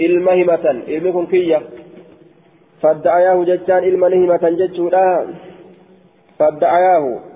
[0.00, 1.60] إلمهمة علمكم كية.
[2.82, 5.26] فادعياه ججان إلمهمة ججودا.
[6.38, 7.30] فادعياه.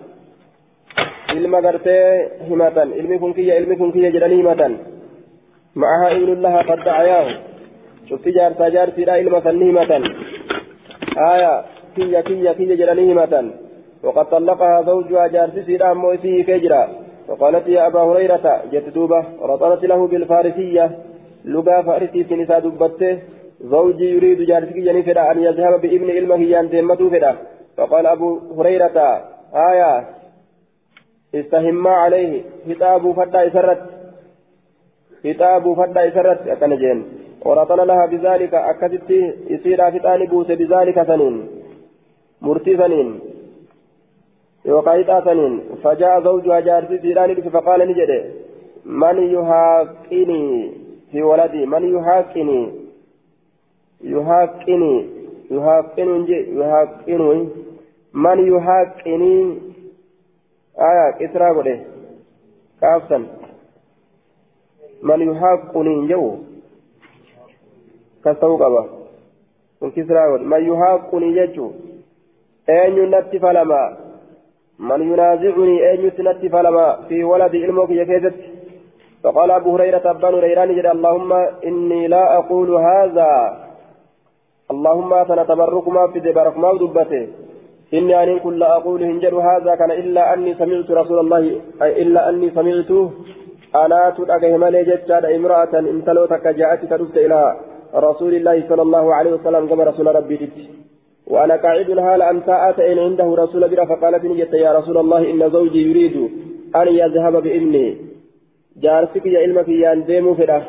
[1.33, 4.73] ilma gartee himatan ilmi kun kiyya ilmi kun kiyya jedhanii himatan
[5.83, 7.33] ma'aha ibnullaha faddacayaahu
[8.09, 10.03] شفت جارتا جارتي ilma sanni himatan.
[11.19, 11.65] آية
[11.97, 13.51] كية كية كية جلني همة
[14.03, 16.89] وقد طلقها زوجها جارتي سيدا موسيه كجرا
[17.29, 20.91] فقالت يا أبا هريرة جت دوبة رطلت له بالفارسية
[21.45, 23.19] لقى فارسي سنسا دبته
[23.61, 27.37] زوجي يريد جارتي جني فدا أن يذهب بابن علمه ينتمته فدا
[27.77, 28.29] فقال أبو
[28.59, 28.99] هريرة
[29.71, 30.05] آية
[31.35, 33.83] استهما عليه كتاب فدا إسرت
[35.25, 36.99] كتاب فدا إسرت أكن جين
[37.45, 39.11] ورطن لها بذلك أكدت
[39.51, 41.47] يصير فتان بوس بذلك سنين
[42.43, 43.21] مرتي سنين
[44.65, 48.11] يوقعتا سنين فجاء زوجها جارتي سيران فقال نجد
[48.85, 50.73] من يهاقني
[51.11, 52.61] في ولدي؟ من يهاقني
[54.01, 55.07] يهاقني
[55.51, 57.49] يهاقني يهاقني
[58.15, 59.59] من يهاقني
[60.79, 61.85] آية كسرى قوله
[62.81, 63.19] كافسا
[65.03, 66.37] من يهاقني جو
[69.95, 71.73] kisraa godhe man yuhaaquni jechuu
[72.69, 73.81] eenyu natti falama?
[74.79, 76.87] Man yunaazicuni eenyutti natti falama?
[77.09, 78.55] Fi waladi ilmoo kiyya keessatti?
[79.25, 81.33] فقال أبو هريرة أبان هريران جل اللهم
[81.69, 83.31] إني لا أقول هذا
[84.71, 87.29] اللهم سنتبرك ما في دبرك ما دبته
[87.95, 91.61] إني أن كل أقول هنجر هذا كان إلا أني سمعت رسول الله
[92.03, 92.91] إلا أني سمعت
[93.83, 97.41] أنا تدعى مالي جتاد امرأة امتلوتك جاءت تدفت إلى
[97.95, 100.59] رسول الله صلى الله عليه وسلم كما رسول ربي دت
[101.27, 102.43] وأنا قاعد هال أن
[102.91, 106.17] إن عنده رسول بنا فقالت نجت يا رسول الله إن زوجي يريد
[106.77, 107.97] أن يذهب بابني
[108.83, 110.63] جارسك يا علمك يا ديمو فدا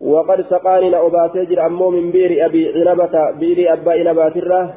[0.00, 4.74] وقد سقاني أباسجر أمو من بير أبي عنبة بير أبا عنبات الره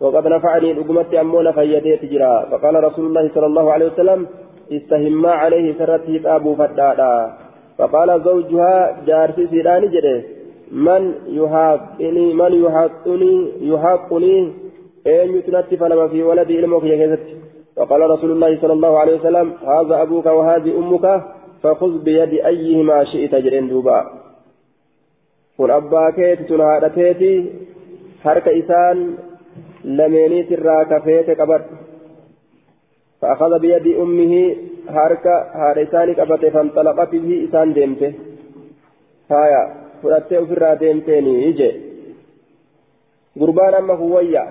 [0.00, 4.26] وقد نفعني رقمت أمو نفيدي تجرا فقال رسول الله صلى الله عليه وسلم
[4.72, 7.32] استهما عليه سرته أبو فدادا
[7.78, 10.37] فقال زوجها جارسي سيراني جده.
[10.72, 14.52] من يحاقني من يحاقني يحاقني
[15.06, 17.18] أين يتنتي فلما في ولدي علمك يا
[17.76, 21.22] فقال رسول الله صلى الله عليه وسلم هذا أبوك وهذه أمك
[21.62, 24.18] فخذ بيد أيهما شئت جرين دوبا.
[25.58, 27.30] kun abbaa keeti tun haadha keeti
[28.24, 28.98] harka isaan
[29.98, 31.88] lameeniit irraa kafeete qabadhu
[33.22, 34.56] فأخذ بيد أمه
[34.88, 38.12] هاركا هارساني قبته فانطلقت به إسان ديمته.
[39.30, 39.62] هايا.
[40.02, 41.68] Fudhattee ofirraa deemteeni ije
[43.40, 44.44] gurbaan amma huwayya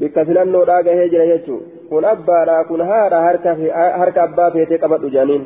[0.00, 3.18] bikka filannoodhaa gahee jira jechuun kun abbaadha kun haadha
[4.00, 5.44] harka abbaa feetee qabadhu jedhaniin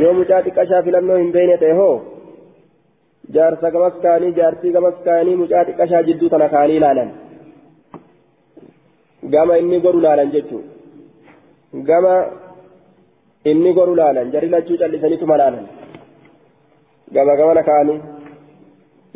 [0.00, 1.96] yoo mucaa xiqqashaa filannoo hin beekne ta'e hoo
[3.34, 7.10] jaarsa gamas kaanii jaarsii gamas kaanii mucaa xiqqashaa jidduu tana kaanii ilaalan
[9.34, 10.64] gama inni goru ilaalan jechuun
[11.90, 12.14] gama
[13.52, 15.64] inni goru ilaalan jarri lachuu callisaniituma ilaalan.
[17.14, 18.00] Gama gamana kaanii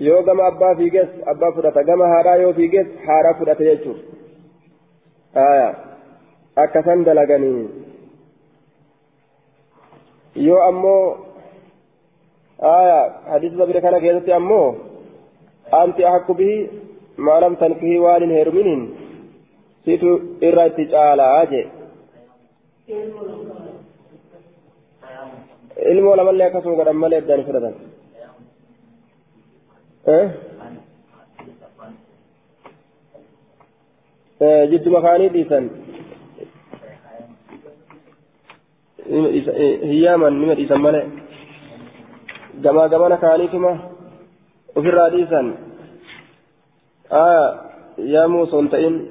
[0.09, 5.45] yoo gama abbaa fiiges abbaa fudhata gama haadhaa yoo fiiges haadhaa fudhata jechuudha
[6.65, 7.63] akkasan dalaganii
[10.49, 11.05] yoo ammoo
[13.31, 14.67] hadiisa sabira kana keessatti ammoo
[15.81, 16.59] anti ahakku bihi
[17.29, 18.83] maalam tankihii waan hin heeruminiin
[19.85, 20.11] situ
[20.51, 21.65] irra itti caalaa jee
[25.93, 27.75] ilmoo lamallee akkasuma godhan malee addaan fudhatan
[30.09, 30.43] إيه؟,
[34.43, 35.71] إيه؟ جد مخاني ديسن.
[39.07, 41.09] إيه، هيامن من ديسن مالي
[42.55, 43.91] جما جما نخاني كما؟
[44.77, 45.55] وفرا ديسن.
[47.13, 49.11] آه يا موسى أنت إن.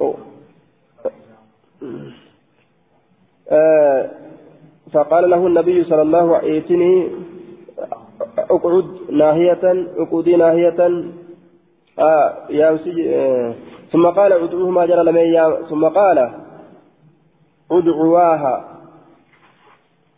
[0.00, 0.29] أوه.
[3.50, 4.20] Ta'in
[4.92, 7.10] فقال له النبي صلى الله عليه وسلم
[8.38, 9.64] اقعد ناهية
[9.98, 10.80] اقعدي ناهية
[11.98, 12.78] آه يا
[13.14, 13.54] آه
[13.92, 16.18] ثم قال ادعوهما جرى لمن ثم قال
[17.70, 18.64] ادعواها.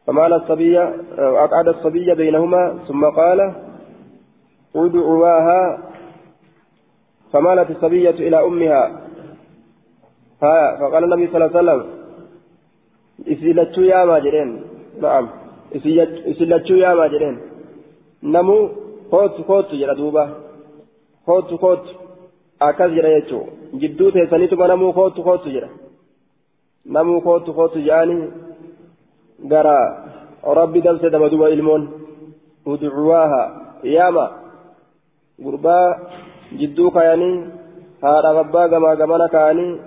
[0.07, 0.79] فمال الصبي
[1.19, 3.53] أقعد الصبي بينهما ثم قال
[4.77, 5.79] ادعواها.
[7.33, 9.01] فمالت الصبية إلى أمها.
[10.43, 12.02] ها فقال النبي صلى الله عليه وسلم
[13.29, 14.51] إسلتشو يا ماجرين
[15.03, 15.29] نعم
[16.31, 17.37] إسلتشو يا ماجرين
[18.23, 18.69] namuu
[19.11, 20.25] kootu kootu jedha duuba
[21.27, 21.91] kootu kootu
[22.67, 23.47] akkas jedha jechuun
[23.81, 25.69] jidduu teessaniituma namuu kootu kootu jedha
[26.95, 28.31] namuu kootu kootu jedhanii
[29.53, 29.77] gara
[30.59, 31.89] rabbi dabse daba duba ilmoon
[32.67, 33.43] udcuwaaha
[33.97, 34.27] yaama
[35.45, 35.89] gurbaa
[36.59, 37.37] jidduu kayanii
[38.03, 39.81] haadhaaf abbaa gamaa gamana kaanii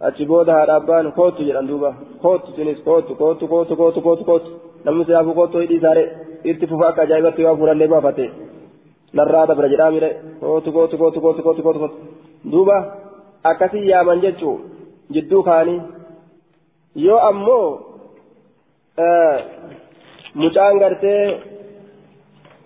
[0.00, 1.90] achi booda haadha abbaan kootu jedhan duuba
[2.22, 4.50] kootu sinis kootu kootu kootu kootu kootu kootu
[4.84, 6.08] namni siyaafuu kootu hidhii isaaree.
[6.50, 8.24] itti fufa akka ajaa'ibatti waa fuudhallee baafate
[9.18, 10.10] narraa dabra jedhaa mire
[10.40, 11.96] kootu kootu kootu kootu kootu kootu kootu
[12.52, 12.76] duuba
[13.50, 14.54] akkasii yaaman jechuu
[15.14, 15.80] jidduu kaanii
[17.06, 17.66] yoo ammoo
[20.42, 21.22] mucaan gartee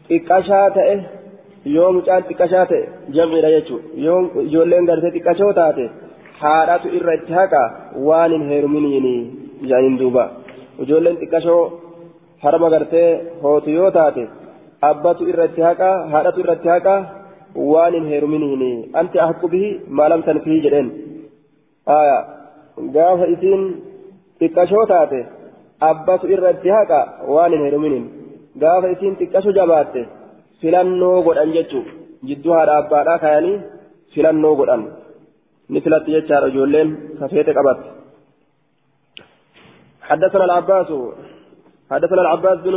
[0.08, 0.94] xiqqashaa ta'e
[1.76, 2.82] yoo mucaan xiqqashaa ta'e
[3.16, 5.84] jam'idha jechuu yoo ijoolleen gartee xiqqashoo taate
[6.42, 7.62] haadhatu irra itti haqa
[8.08, 9.14] waan hin heeruminiini
[9.70, 10.24] jaaniin duuba
[10.82, 11.62] ijoolleen xiqqashoo
[12.44, 13.08] harma gartee
[13.42, 14.22] hootu yoo taate
[14.90, 16.94] abbatu irratti haqa haadhatu irratti haqa
[17.72, 20.88] waan hin heeruminihin anti ahqqu bihi maalam tanfihi jedheen
[22.96, 23.62] gaafa isiin
[24.40, 25.20] xiqqashoo taate
[25.90, 27.00] abbatu irratti haqa
[27.34, 28.04] waan hin heeruminin
[28.62, 30.00] gaafa isiin xiqqasho jabaatte
[30.60, 31.84] filannoo godhan jechuu
[32.28, 33.56] jidduu haadha abbaadhaa kayanii
[34.14, 34.82] filannoo godhan
[35.72, 36.88] ni filatti jechaadha ijoolleen
[37.20, 37.88] kafeete qabatte
[40.10, 40.90] حدثنا العباس
[41.90, 42.76] حدثنا العباس بن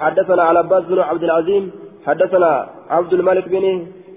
[0.00, 1.64] حدثنا على عباس بن عبد العزيز
[2.06, 3.64] حدثنا عبد الملك بن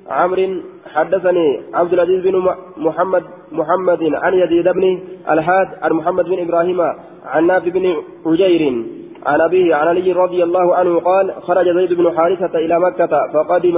[0.09, 0.61] عمرو
[0.93, 2.35] حدثني عبد العزيز بن
[2.77, 4.99] محمد محمد عن يزيد بن
[5.29, 6.81] الحاد عن محمد بن إبراهيم
[7.25, 7.95] عن نافع بن
[8.25, 8.63] عجير
[9.25, 13.77] عن أبيه عن علي رضي الله عنه قال خرج زيد بن حارثة إلى مكة فقدم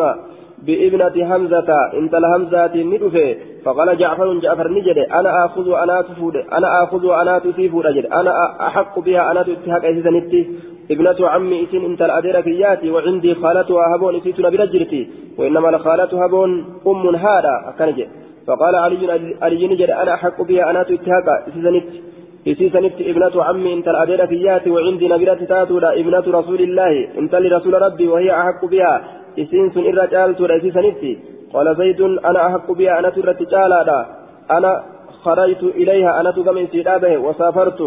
[0.67, 1.69] بابنة حمزة
[1.99, 7.85] انت لهمزة ندفه فقال جعفر جعفر نجد أنا آخذ وأنا تفود أنا آخذ وأنا تسيفود
[7.85, 8.31] اجد أنا
[8.67, 10.47] أحق بها أنا تتحق ايسنتي
[10.91, 17.15] ابنة عمي اسن انت الادير فياتي وعندي خالتها هبون اسيتنا برجرتي وإنما الخالة هبون أم
[17.15, 18.07] هذا اكنجد
[18.47, 22.01] فقال علي علي نجد أنا أحق بها أنا تتحق ايسنتي
[22.47, 28.07] إسيسنت ابنة عمي انت الأدير فياتي وعندي نبيرة تاتولا ابنة رسول الله انت لرسول ربي
[28.07, 28.93] وهي أحق بها.
[29.39, 34.05] إسين سن إرى جالتولا إسيسنتي قال زيد أنا أحق بها أنا ترى تجالا
[34.51, 34.83] أنا
[35.23, 37.81] خرجت إليها أنا تقم إسيدابه وسافرت.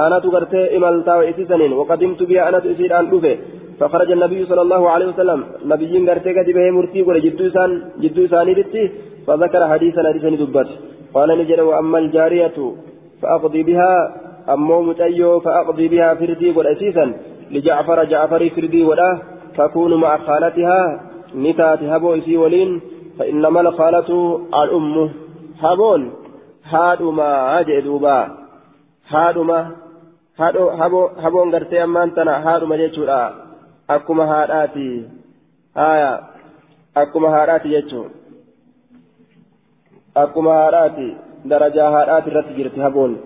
[0.00, 3.06] أنا تقرت إمالتا وإسيسنين وقدمت بها أنا تأسيد أن
[3.80, 5.44] فخرج النبي صلى الله عليه وسلم.
[5.66, 7.70] نبي قرتك به مرتي ولا جدوسان
[8.02, 8.48] جدوسان
[9.26, 10.68] فذكر حديثا حديثا دبت.
[11.14, 12.58] قال نجد وأما الجارية
[13.22, 13.92] فأقضي بها.
[14.54, 17.12] أمو متأيو فأقضي بها فردي والأسيسا
[17.50, 19.18] لجعفر جعفر فردي ولا
[19.58, 20.80] تكون مع خالتها.
[21.36, 22.80] نتات هبو إسي ولين.
[23.18, 24.10] فإنما الخالة
[24.62, 25.10] الأم.
[25.60, 26.12] هبون
[26.64, 28.18] هادما أجدوبا
[29.08, 29.58] هادما
[31.22, 32.34] هبون غرتي أمان تنا.
[32.46, 33.34] هادما جيتشورا.
[33.90, 35.08] أكما هاداتي.
[35.76, 36.20] آية.
[36.96, 38.04] أكما هاداتي جيتشو.
[40.16, 41.16] أكما هاداتي.
[41.46, 43.18] haadhaati irratti jirti haboon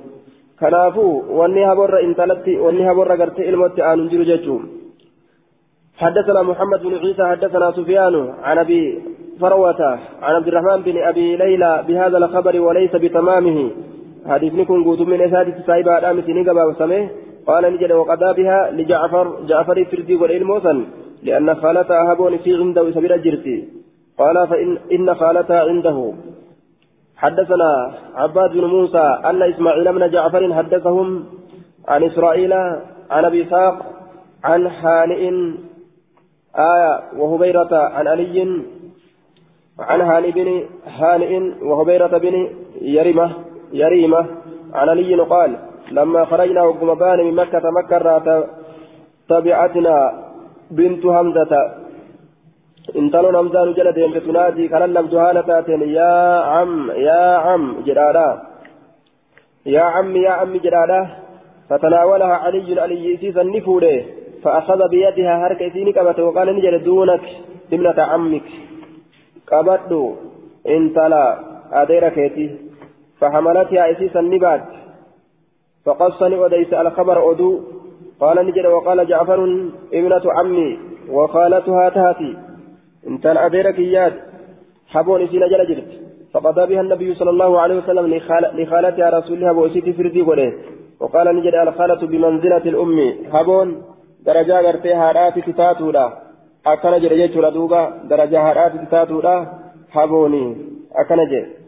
[0.60, 4.64] kanaafuu wanni haboorra intalatti wanni haboorra gartee ilmootti aanuun jiru jechuun
[6.02, 7.22] حدثنا محمد بن عيسى.
[7.22, 8.34] حدثنا سفيان.
[8.42, 9.02] عن أبي
[9.40, 13.70] فروة عن عبد الرحمن بن أبي ليلى بهذا الخبر وليس بتمامه.
[14.26, 17.10] حديث نكون قوت من اسادة سايبة ادام سنيقبا وسمه.
[17.46, 20.84] قال نجد وقضى بها لجعفر جعفر فردي والعلموسا
[21.22, 23.68] لأن خالتها هبون في عنده سبيل جرتي
[24.18, 26.12] قال فإن إن خالتها عنده.
[27.16, 31.24] حدثنا عباد بن موسى أن إسماعيل بن جعفر حدثهم
[31.88, 32.52] عن إسرائيل
[33.10, 33.74] عن أبي إسحاق
[34.44, 35.30] عن هانئ
[36.56, 38.62] آية وهبيرة عن علي
[39.78, 40.48] عن هانئ بن
[40.86, 41.32] هانئ
[41.62, 42.48] وهبيرة بن
[42.80, 43.32] يرمة
[43.72, 44.26] يريمة
[44.74, 45.56] عن علي قال
[45.90, 48.48] لما خرجنا وقم بان من مكة مكة
[49.28, 50.24] تبعتنا
[50.70, 51.52] بنت حمزة
[52.96, 55.48] انتلون همزان جلد يمت تنادي كللم جهالة
[55.98, 56.14] يا
[56.52, 58.28] عم يا عم جلالا
[59.66, 61.00] يا عم يا عم جلالا
[61.68, 64.04] فتناولها علي علي سيسا نفوله
[64.42, 67.24] فأخذ بيدها هرك إسيني كبت وقال نجل دونك
[67.72, 68.48] ابنة عمك.
[69.52, 70.14] قبضوا
[70.68, 71.38] انتلا
[71.72, 72.56] أديركيتي
[73.20, 74.62] فحملتها إسيسا نبات
[75.84, 77.60] فقصني وديس الخبر أدو
[78.20, 79.44] قال نجل وقال جعفر
[79.92, 80.78] ابنة عمي
[81.10, 82.36] وخالتها تهتي
[83.08, 84.12] انتل أديرك إياد
[84.88, 85.90] حبون إسينا جل جلت
[86.32, 88.06] فقضى بها النبي صلى الله عليه وسلم
[88.54, 90.52] لخالتها رسولها بوسيتي فردي قوله
[91.00, 93.82] وقال نجد الخالة بمنزلة الأم حبون
[94.26, 95.38] درجة غرتي هارات
[96.66, 99.36] تتاتولا أكن جرجة دوبا درجة هارات تتاتولا
[99.90, 100.56] حبوني
[100.92, 101.61] أكن جرجة